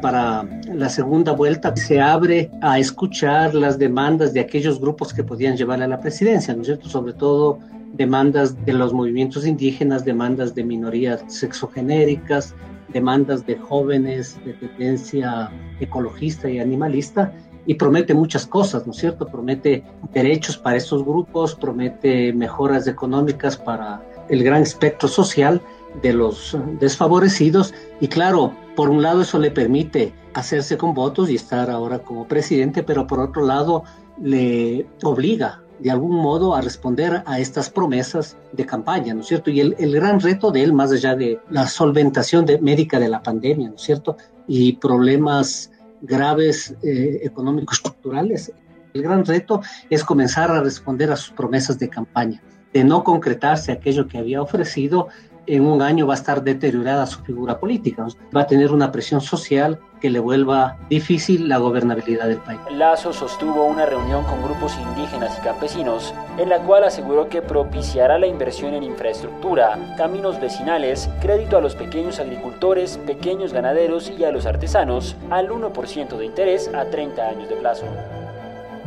Para 0.00 0.44
la 0.72 0.88
segunda 0.90 1.32
vuelta 1.32 1.74
se 1.74 2.00
abre 2.00 2.50
a 2.60 2.78
escuchar 2.78 3.54
las 3.54 3.78
demandas 3.78 4.32
de 4.32 4.40
aquellos 4.40 4.78
grupos 4.78 5.12
que 5.12 5.24
podían 5.24 5.56
llevarle 5.56 5.86
a 5.86 5.88
la 5.88 6.00
presidencia, 6.00 6.54
¿no 6.54 6.60
es 6.60 6.66
cierto? 6.66 6.88
Sobre 6.88 7.14
todo 7.14 7.58
demandas 7.94 8.64
de 8.64 8.72
los 8.72 8.92
movimientos 8.92 9.46
indígenas, 9.46 10.04
demandas 10.04 10.54
de 10.54 10.64
minorías 10.64 11.24
sexogenéricas, 11.28 12.54
demandas 12.92 13.46
de 13.46 13.56
jóvenes 13.56 14.38
de 14.44 14.52
tendencia 14.54 15.50
ecologista 15.80 16.50
y 16.50 16.58
animalista, 16.58 17.32
y 17.66 17.74
promete 17.74 18.12
muchas 18.12 18.46
cosas, 18.46 18.86
¿no 18.86 18.92
es 18.92 18.98
cierto? 18.98 19.26
Promete 19.26 19.84
derechos 20.12 20.58
para 20.58 20.76
estos 20.76 21.02
grupos, 21.04 21.54
promete 21.54 22.32
mejoras 22.32 22.86
económicas 22.86 23.56
para 23.56 24.02
el 24.28 24.42
gran 24.42 24.62
espectro 24.62 25.08
social 25.08 25.62
de 26.02 26.12
los 26.12 26.56
desfavorecidos, 26.80 27.72
y 28.00 28.08
claro, 28.08 28.52
por 28.74 28.90
un 28.90 29.02
lado 29.02 29.22
eso 29.22 29.38
le 29.38 29.50
permite 29.50 30.12
hacerse 30.34 30.76
con 30.76 30.94
votos 30.94 31.30
y 31.30 31.36
estar 31.36 31.70
ahora 31.70 32.00
como 32.00 32.26
presidente, 32.26 32.82
pero 32.82 33.06
por 33.06 33.20
otro 33.20 33.46
lado 33.46 33.84
le 34.20 34.86
obliga 35.02 35.63
de 35.78 35.90
algún 35.90 36.16
modo 36.16 36.54
a 36.54 36.60
responder 36.60 37.22
a 37.26 37.38
estas 37.38 37.70
promesas 37.70 38.36
de 38.52 38.64
campaña, 38.64 39.14
¿no 39.14 39.20
es 39.20 39.26
cierto? 39.26 39.50
Y 39.50 39.60
el, 39.60 39.92
gran 39.94 40.20
reto 40.20 40.50
de 40.50 40.62
él, 40.62 40.72
más 40.72 40.92
allá 40.92 41.14
de 41.14 41.40
la 41.50 41.66
solventación 41.66 42.46
de, 42.46 42.60
médica 42.60 42.98
de 42.98 43.08
la 43.08 43.22
pandemia, 43.22 43.68
¿no 43.68 43.76
es 43.76 43.82
cierto? 43.82 44.16
Y 44.46 44.74
problemas 44.74 45.70
graves 46.00 46.74
eh, 46.82 47.20
económicos 47.22 47.78
estructurales, 47.78 48.52
el 48.94 49.02
gran 49.02 49.24
reto 49.24 49.60
es 49.90 50.04
comenzar 50.04 50.52
a 50.52 50.62
responder 50.62 51.10
a 51.10 51.16
sus 51.16 51.32
promesas 51.32 51.78
de 51.80 51.88
campaña. 51.88 52.40
De 52.72 52.84
no 52.84 53.02
concretarse 53.02 53.72
aquello 53.72 54.06
que 54.06 54.18
había 54.18 54.40
ofrecido, 54.40 55.08
en 55.46 55.66
un 55.66 55.82
año 55.82 56.06
va 56.06 56.14
a 56.14 56.16
estar 56.16 56.42
deteriorada 56.42 57.06
su 57.06 57.20
figura 57.22 57.58
política, 57.58 58.06
va 58.34 58.42
a 58.42 58.46
tener 58.46 58.72
una 58.72 58.90
presión 58.92 59.20
social 59.20 59.80
que 60.00 60.10
le 60.10 60.18
vuelva 60.18 60.76
difícil 60.90 61.48
la 61.48 61.58
gobernabilidad 61.58 62.28
del 62.28 62.38
país. 62.38 62.60
Lazo 62.70 63.12
sostuvo 63.12 63.64
una 63.64 63.86
reunión 63.86 64.24
con 64.24 64.42
grupos 64.42 64.76
indígenas 64.78 65.38
y 65.38 65.42
campesinos 65.42 66.14
en 66.36 66.48
la 66.48 66.58
cual 66.58 66.84
aseguró 66.84 67.28
que 67.28 67.40
propiciará 67.40 68.18
la 68.18 68.26
inversión 68.26 68.74
en 68.74 68.82
infraestructura, 68.82 69.78
caminos 69.96 70.40
vecinales, 70.40 71.08
crédito 71.20 71.56
a 71.56 71.60
los 71.60 71.74
pequeños 71.74 72.18
agricultores, 72.18 72.98
pequeños 72.98 73.52
ganaderos 73.52 74.10
y 74.10 74.24
a 74.24 74.30
los 74.30 74.46
artesanos 74.46 75.16
al 75.30 75.48
1% 75.48 76.18
de 76.18 76.26
interés 76.26 76.70
a 76.74 76.84
30 76.84 77.22
años 77.22 77.48
de 77.48 77.56
plazo. 77.56 77.86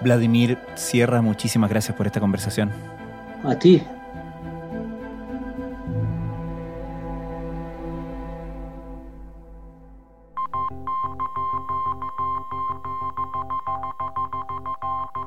Vladimir 0.04 0.58
Sierra, 0.76 1.22
muchísimas 1.22 1.70
gracias 1.70 1.98
por 1.98 2.06
esta 2.06 2.20
conversación. 2.20 2.70
A 3.44 3.56
ti, 3.56 3.82